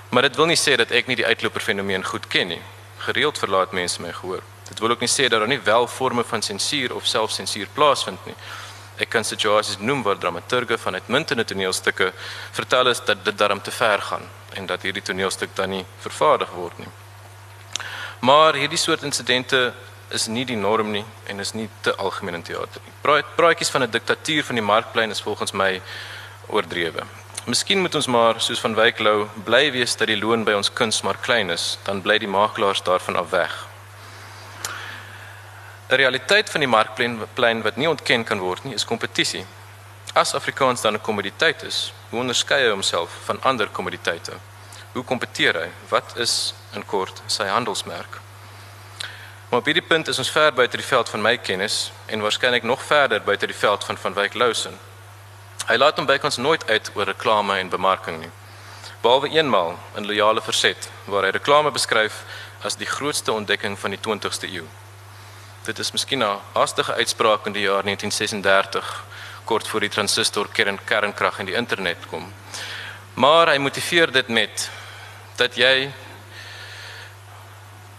[0.08, 2.62] Maar dit wil nie sê dat ek nie die uitloper fenomeen goed ken nie.
[3.04, 4.42] Gereeld verlaat mense my gehoor.
[4.68, 8.26] Dit wil ook nie sê dat daar nie wel forme van sensuur of selfsensuur plaasvind
[8.26, 8.36] nie.
[8.98, 12.12] Ek kan situasies noem waar dramaturge van uitmuntende toneelstukke
[12.52, 16.50] vertel is dat dit daarom te ver gaan en dat hierdie toneelstuk dan nie vervaardig
[16.50, 16.90] word nie.
[18.20, 19.72] Maar hierdie soort insidente
[20.10, 22.94] is nie die norm nie en is nie te algemeen in teater nie.
[23.36, 25.82] Praatjies van 'n diktatuur van die markplein is volgens my
[26.48, 27.04] oordrewe.
[27.44, 30.72] Miskien moet ons maar soos van Wyk Lou bly wees dat die loon by ons
[30.72, 33.68] kuns maar klein is, dan bly die makelaars daarvan af weg.
[35.88, 39.46] 'n realiteit van die markplein wat nie ontken kan word nie, is kompetisie.
[40.12, 44.32] As Afrikaans dan 'n kommoditeit is, hoe onderskei hy homself van ander kommoditeite?
[44.92, 45.68] Hoe kompeteer hy?
[45.88, 48.20] Wat is in kort sy handelsmerk?
[49.48, 52.62] Maar op hierdie punt is ons ver buite die veld van my kennis en waarskynlik
[52.62, 54.78] nog verder buite die veld van van Wyk Lousen.
[55.68, 58.30] Hy laat hom bykans nooit uit oor reklame en bemarking nie.
[59.02, 62.22] Behalwe eenmaal in loyale verset waar hy reklame beskryf
[62.64, 64.64] as die grootste ontdekking van die 20ste eeu.
[65.66, 69.04] Dit is miskien 'n haastige uitspraak in die jaar 1936
[69.44, 72.32] kort voor die transistor kern kernkrag en die internet kom.
[73.14, 74.70] Maar hy motiveer dit met
[75.36, 75.92] dat jy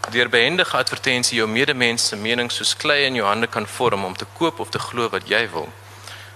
[0.09, 4.15] deur behendige advertensie jou medemens se mening soos klei in jou hande kan vorm om
[4.15, 5.69] te koop of te glo wat jy wil.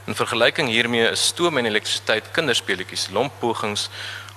[0.06, 3.88] In vergelyking hiermee is stoom en elektrisiteit kinderspeletjies, lomp pogings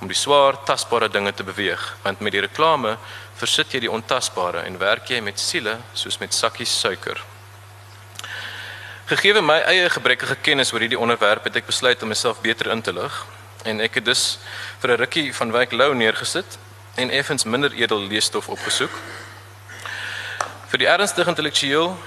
[0.00, 2.96] om die swaar tasbare dinge te beweeg, want met die reklame
[3.40, 7.18] versit jy die ontasbare en werk jy met siele soos met sakkies suiker.
[9.06, 12.82] Gegee my eie gebrekkige kennis oor hierdie onderwerp het ek besluit om myself beter in
[12.82, 13.18] te lig
[13.66, 14.38] en ek het dus
[14.80, 16.58] vir 'n rukkie van Wyk Lou neergesit
[16.94, 18.90] en effens minder edel leesstof opgesoek.
[20.70, 21.98] Vir die ernstig intellektueel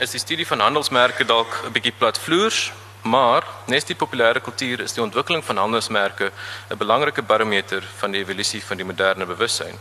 [0.00, 2.72] is die studie van handelsmerke dalk 'n bietjie platvloers,
[3.02, 6.32] maar nes die populêre kultuur is die ontwikkeling van handelsmerke
[6.70, 9.78] 'n belangrike barometer van die evolusie van die moderne bewussyn.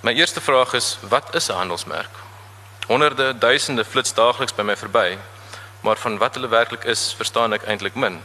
[0.00, 2.10] My eerste vraag is wat is 'n handelsmerk?
[2.86, 5.18] Honderde, duisende flits daagliks by my verby,
[5.80, 8.22] maar van wat hulle werklik is, verstaan ek eintlik min.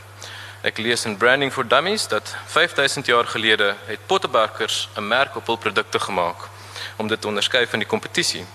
[0.61, 5.45] Ek lees in Branding for Dummies dat 5000 jaar gelede het pottebakkers 'n merk op
[5.45, 6.49] hul produkte gemaak
[6.95, 8.45] om dit te onderskei van die kompetisie.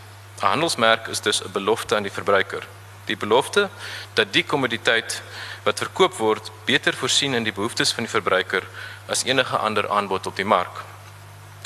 [0.41, 2.67] 'n Handelsmerk is dus 'n belofte aan die verbruiker.
[3.05, 3.69] Die belofte
[4.15, 5.23] dat die kommoditeit
[5.63, 8.63] wat verkoop word beter voorsien in die behoeftes van die verbruiker
[9.07, 10.83] as enige ander aanbod op die mark.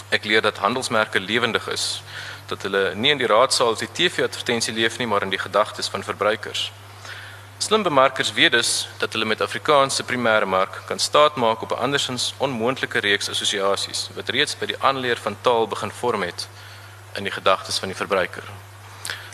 [0.08, 2.02] Ek leer dat handelsmerke lewendig is,
[2.46, 5.88] dat hulle nie in die raadsaal of die TV-advertensie leef nie, maar in die gedagtes
[5.88, 6.72] van verbruikers.
[7.58, 12.34] Slim bemarkers weet dus dat hulle met Afrikaanse primêre mark kan staatmaak op 'n andersins
[12.36, 16.48] onmoontlike reeks assosiasies wat reeds by die aanleer van taal begin vorm het
[17.14, 18.44] in die gedagtes van die verbruiker.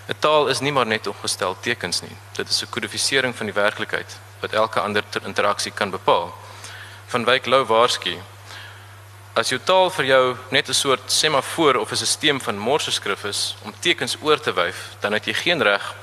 [0.08, 2.16] 'n Taal is nie maar net opgestel tekens nie.
[2.32, 6.34] Dit is 'n kodifisering van die werklikheid wat elke ander interaksie kan bepaal.
[7.06, 8.18] Van Wyk Lou waarsku
[9.36, 13.54] As jou taal vir jou net 'n soort semafoor of 'n stelsel van morseskrif is
[13.64, 15.94] om tekens oor te wyf, dan het jy geen reg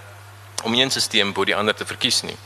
[0.63, 2.37] om een stelsel bo die ander te verkies nie.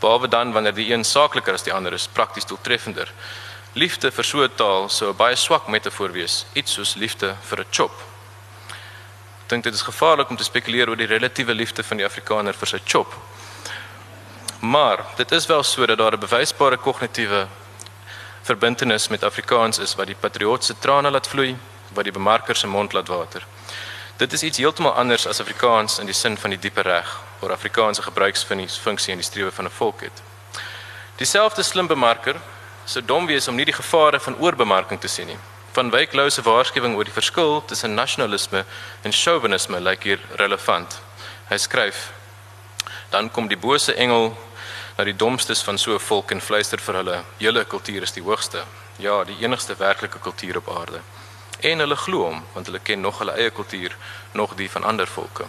[0.00, 3.12] Behalwe dan wanneer die een saakliker as die ander is, prakties doeltreffender.
[3.72, 7.60] Liefde vir so 'n taal sou 'n baie swak metafoor wees, iets soos liefde vir
[7.60, 8.09] 'n chop.
[9.50, 12.70] Dink dit is gevaarlik om te spekuleer oor die relatiewe liefde van die Afrikaner vir
[12.70, 13.16] sy chop.
[14.62, 17.48] Maar dit is wel so dat daar 'n bewysbare kognitiewe
[18.42, 21.56] verbintenis met Afrikaans is wat die patriot se trane laat vloei,
[21.92, 23.46] wat die bemarker se mond laat water.
[24.16, 27.52] Dit is iets heeltemal anders as Afrikaans in die sin van die diepe reg, waar
[27.52, 30.22] Afrikaanse gebruiksfunksie in die strewe van 'n volk het.
[31.16, 32.36] Dieselfde slim bemarker
[32.84, 35.38] sou dom wees om nie die gevare van oorbemarking te sien nie.
[35.72, 38.64] Van Wyk Lou se waarskuwing oor die verskil tussen nasionalisme
[39.06, 40.96] en chauvinisme lyk hier relevant.
[41.46, 42.08] Hy skryf:
[43.10, 44.32] Dan kom die bose engel
[44.96, 48.22] na die domstes van so 'n volk en fluister vir hulle: "Julle kultuur is die
[48.22, 48.64] hoogste.
[48.98, 51.00] Ja, die enigste werklike kultuur op aarde."
[51.60, 53.96] En hulle glo hom, want hulle ken nog hulle eie kultuur,
[54.32, 55.44] nog die van ander volke.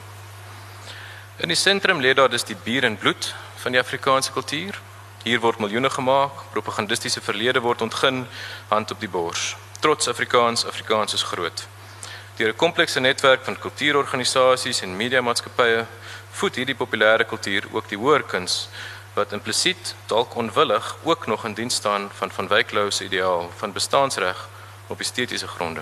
[1.38, 4.80] In die sentrum lê daar dus die bier en bloed van die Afrikaanse kultuur.
[5.24, 8.28] Hier word miljoene gemaak, propagandistiese verlede word ontgin,
[8.68, 9.56] hand op die bors.
[9.82, 11.68] Trots Afrikaans, Afrikaans is groot.
[12.36, 15.86] Deur 'n komplekse netwerk van kultuurorganisasies en mediamaatskappye
[16.32, 18.70] voed hierdie populêre kultuur ook die hoër kuns
[19.14, 23.52] wat implisiet dalk onwillig ook nog in diens staan van van Wyk Lou se ideaal
[23.58, 24.50] van bestaansreg
[24.88, 25.82] op estetiese gronde.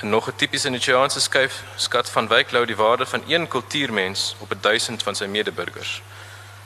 [0.00, 4.34] En nog 'n tipiese Nietzscheaanse skuif skat van Wyk Lou die waarde van een kultuurmens
[4.38, 6.02] op 1000 van sy medeburgers.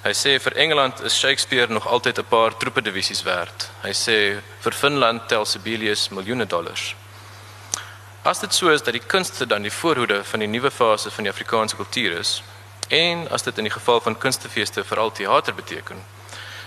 [0.02, 3.70] Hy sê vir Engeland is Shakespeare nog altyd 'n paar troepe divisies werd.
[3.82, 6.94] Hy sê vir Finland tel Sibelius miljoene dollars.
[8.22, 11.24] As dit so is dat die kunste dan die voorhoede van die nuwe fase van
[11.24, 12.42] die Afrikaanse kultuur is,
[12.90, 15.96] En as dit in die geval van kunstefeeste veral teater beteken,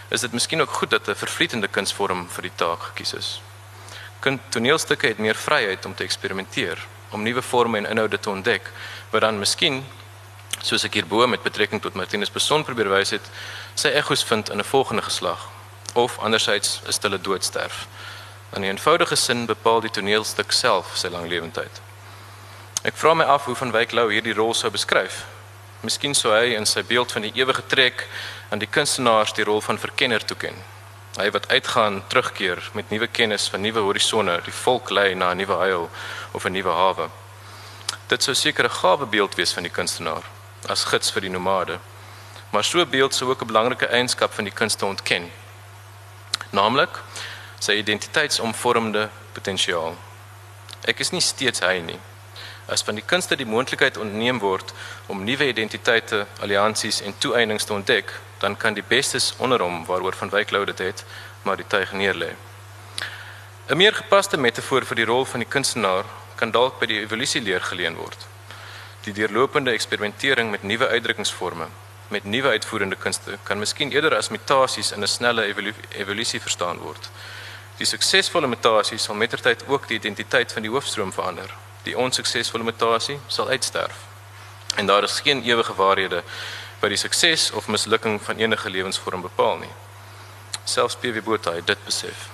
[0.08, 3.42] is dit miskien ook goed dat 'n vervlietende kunsvorm vir die taak gekies is.
[4.20, 8.72] Kunt toneelstukke het meer vryheid om te eksperimenteer, om nuwe forme en inhoude te ontdek,
[9.10, 9.86] wat dan miskien
[10.64, 13.26] soos ek hierbo met betrekking tot Martinus Beson probeer wys het,
[13.76, 15.50] sy egos vind in 'n volgende geslag
[15.94, 17.88] of andersins is hulle doodsterf.
[18.56, 21.82] In 'n eenvoudige sin bepaal die toneelstuk self sy lang lewendheid.
[22.84, 25.26] Ek vra my af hoe van Wyk Lou hierdie rol sou beskryf
[25.84, 28.06] Miskien sou hy in sy beeld van die ewige trek
[28.56, 30.56] aan die kunstenaars die rol van verkenner toeken.
[31.18, 35.38] Hy wat uitgaan, terugkeer met nuwe kennis van nuwe horisonne, die volk lei na 'n
[35.38, 35.90] nuwe huil
[36.32, 37.10] of 'n nuwe hawe.
[38.08, 40.24] Dit sou seker 'n gawe beeld wees van die kunstenaar
[40.70, 41.80] as gids vir die nomade.
[42.50, 45.32] Maar so beeld sou ook 'n belangrike eienskap van die kunste ontken.
[46.50, 47.02] Naamlik
[47.60, 49.98] sy identiteitsomvormende potensiaal.
[50.86, 52.00] Ek is nie steeds hy nie
[52.66, 54.72] as van die kunste die moontlikheid ontneem word
[55.12, 60.16] om nuwe identiteite, alliansies en toeënings te ontdek, dan kan die bestes onder hom waaroor
[60.20, 61.04] van Wyk Lou dit het,
[61.44, 62.34] maar die tuig neerlê.
[63.70, 66.06] 'n Meer gepaste metafoor vir die rol van die kunstenaar
[66.36, 68.28] kan dalk by die evolusie leer geleen word.
[69.04, 71.68] Die deurlopende eksperimentering met nuwe uitdrukkingsforme,
[72.08, 76.78] met nuwe uitvoerende kunste kan miskien eerder as mutasies in 'n snelle evolu evolusie verstaan
[76.78, 77.10] word.
[77.78, 83.20] Die suksesvolle mutasies sal mettertyd ook die identiteit van die hoofstroom verander die onsuksesvolle mutasie
[83.28, 83.96] sal uitsterf.
[84.76, 86.24] En daar is geen ewige waarhede
[86.80, 89.72] wat die sukses of mislukking van enige lewensvorm bepaal nie.
[90.64, 92.30] Selfs PW Botha het dit besef.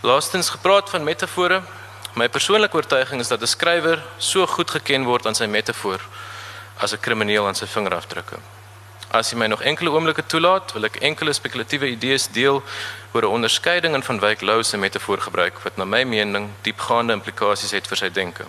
[0.00, 1.62] Laastens gepraat van metafore.
[2.14, 6.00] My persoonlike oortuiging is dat 'n skrywer so goed geken word aan sy metafoor
[6.76, 8.36] as 'n krimineel aan sy vingerafdrukke.
[9.10, 12.62] As jy my nog enkele oomblikke toelaat, wil ek enkele spekulatiewe idees deel
[13.12, 17.12] oor 'n onderskeiding in van Wyk Lou se metafoor gebruik wat na my mening diepgaande
[17.12, 18.44] implikasies het vir sy denke.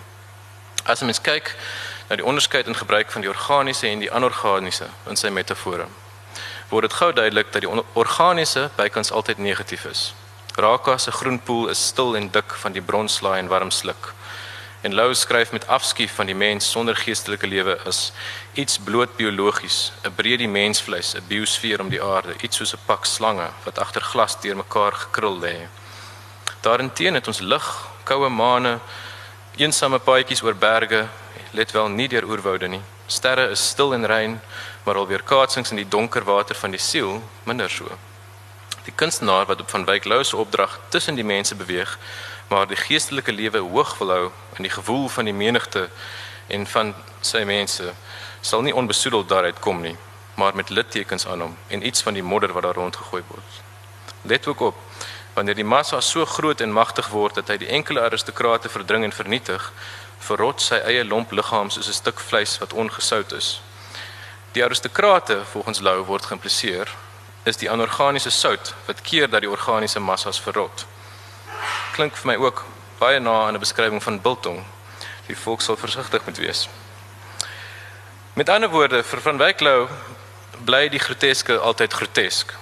[0.84, 1.56] As mens kyk
[2.10, 5.88] na die onderskeid in gebruik van die organiese en die anorganiese in sy metafore,
[6.70, 10.14] word dit gou duidelik dat die organiese bykans altyd negatief is.
[10.56, 14.14] Raka se groenpoel is stil en dik van die bronslaai en warm sluk.
[14.82, 18.14] En Lou skryf met afskuw van die mens sonder geestelike lewe as
[18.54, 22.86] iets bloot biologies, 'n breë die mensvleis, 'n biosfeer om die aarde, iets soos 'n
[22.86, 25.68] pak slange wat agter glas deurmekaar gekrul lê.
[26.62, 28.80] Daarenteen het ons lig, koue maane,
[29.58, 31.08] eensame paadjies oor berge,
[31.52, 32.82] let wel nie deur oerwoude nie.
[33.08, 34.42] Sterre is stil en rein,
[34.84, 37.98] maar alweer kaatsings in die donker water van die siel minder so.
[38.86, 41.98] Die kunstenaar wat op van Wyk Lou se opdrag tussen die mense beweeg,
[42.48, 45.90] maar die geestelike lewe hoog wil hou in die gewoel van die menigte
[46.48, 47.94] en van sy mense
[48.42, 49.98] sal nie onbesoedeld daaruit kom nie
[50.36, 53.62] maar met littekens aan hom en iets van die modder wat daar rondgegooi word.
[54.22, 54.76] Let ook op
[55.34, 59.16] wanneer die massa so groot en magtig word dat hy die enkele aristokrate verdring en
[59.16, 59.72] vernietig
[60.28, 63.62] verrot sy eie lomp liggaam soos 'n stuk vleis wat ongesout is.
[64.52, 66.96] Die aristokrate volgens Lou word geïmpliseer
[67.46, 70.86] is die anorganiese sout wat keer dat die organiese massas verrot
[71.96, 72.66] klink vir my ook
[73.00, 74.64] baie na aan 'n beskrywing van biltong.
[75.28, 76.70] Die volk sal versigtig moet wees.
[78.34, 79.88] Met ander woorde, vir van Wyk Lou
[80.66, 82.54] bly die groteske altyd grotesk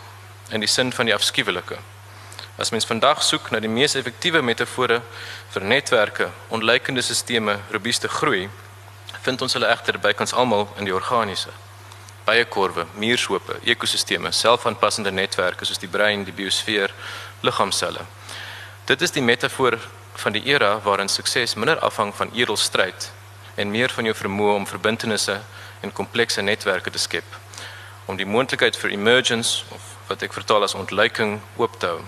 [0.49, 1.77] in die sin van die afskuwelike.
[2.57, 5.01] As mens vandag soek na die mees effektiewe metafore
[5.49, 8.49] vir netwerke, onlykende stelsels, robuuste groei,
[9.21, 11.49] vind ons hulle egter bykans almal in die organiese.
[12.25, 16.93] Baie korwe, muurshope, ekosisteme, selfaanpassende netwerke soos die brein, die biosfeer,
[17.43, 18.05] liggaamselle
[18.83, 19.77] Dit is die metafoor
[20.19, 23.05] van die era waarin sukses minder afhang van edel stryd
[23.55, 25.37] en meer van jou vermoë om verbintenisse
[25.81, 27.37] en komplekse netwerke te skep
[28.11, 32.01] om die moontlikheid vir emergence of wat ek vertaal as ontluiking oop te hou.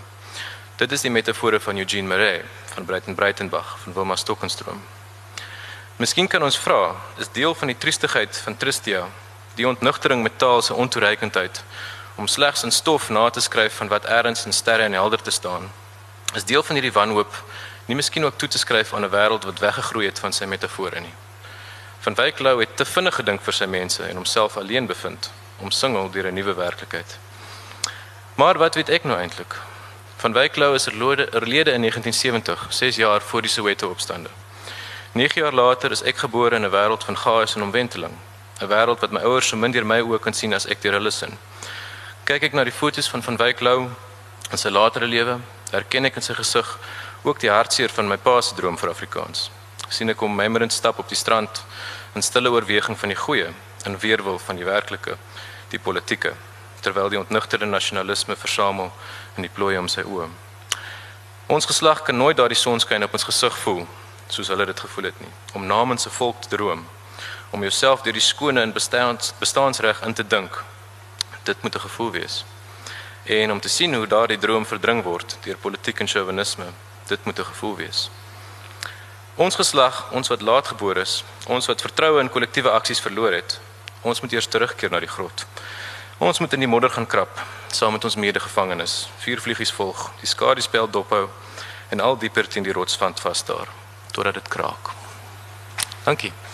[0.75, 2.43] Dit is die metafore van Eugene Marais
[2.73, 4.81] van Breiten Breitenbach van Wilma Stokenstroom.
[5.95, 6.91] Miskien kan ons vra,
[7.23, 9.05] is deel van die triestigheid van Tristia
[9.55, 11.63] die ontnugtering met taal se ontoereikendheid
[12.15, 15.31] om slegs in stof na te skryf van wat erns en sterre en helder te
[15.31, 15.71] staan.
[16.33, 17.43] Is deel van hierdie wanhoop
[17.85, 20.99] nie miskien ook toe te skryf aan 'n wêreld wat weggegroei het van sy metafore
[20.99, 21.13] nie.
[21.99, 26.09] Van Wyk Lou het te vinnig gedink vir sy mense en homself alleen bevind, omsingel
[26.09, 27.17] deur 'n nuwe werklikheid.
[28.35, 29.55] Maar wat weet ek nou eintlik?
[30.15, 34.29] Van Wyk Lou is oorlede in 1970, 6 jaar voor die Soweto opstande.
[35.11, 38.17] 9 jaar later is ek gebore in 'n wêreld van chaos en omwenteling,
[38.61, 40.93] 'n wêreld wat my ouers so min deur my oë kan sien as ek deur
[40.93, 41.37] hulle sien.
[42.25, 43.89] Kyk ek na die foto's van van Wyk Lou
[44.51, 45.39] in sy latere lewe,
[45.71, 46.77] herken ek in sy gesig
[47.23, 49.49] ook die hartseer van my pa se droom vir Afrikaans.
[49.89, 51.63] Sien ek hom memorend stap op die strand
[52.15, 53.51] in stille oorweging van die goeie
[53.85, 55.17] en weerwil van die werklike,
[55.69, 56.33] die politieke,
[56.81, 58.91] terwyl die ontnugterde nasionalisme versamel
[59.35, 60.29] in die plooi om sy oë.
[61.51, 63.83] Ons geslag kan nooit daardie sonskyn op ons gesig voel
[64.29, 66.85] soos hulle dit gevoel het nie, om namens 'n volk te droom,
[67.55, 70.63] om jouself deur die skone en bestaans bestaansreg in te dink.
[71.43, 72.45] Dit moet 'n gevoel wees.
[73.23, 76.65] En om te sien hoe daardie droom verdring word deur politiek en chauvinisme,
[77.07, 78.09] dit moet 'n gevoel wees.
[79.35, 83.59] Ons geslag, ons wat laatgebore is, ons wat vertroue in kollektiewe aksies verloor het,
[84.01, 85.45] ons moet eers terugkeer na die grot.
[86.17, 89.09] Ons moet in die modder gaan krap saam met ons medegevangenes.
[89.17, 91.29] Vier vliegies volg, die skadiespel dophou
[91.89, 93.67] en al dieper teen die rotswand vasstaar
[94.11, 94.91] totdat dit kraak.
[96.03, 96.44] Dankie.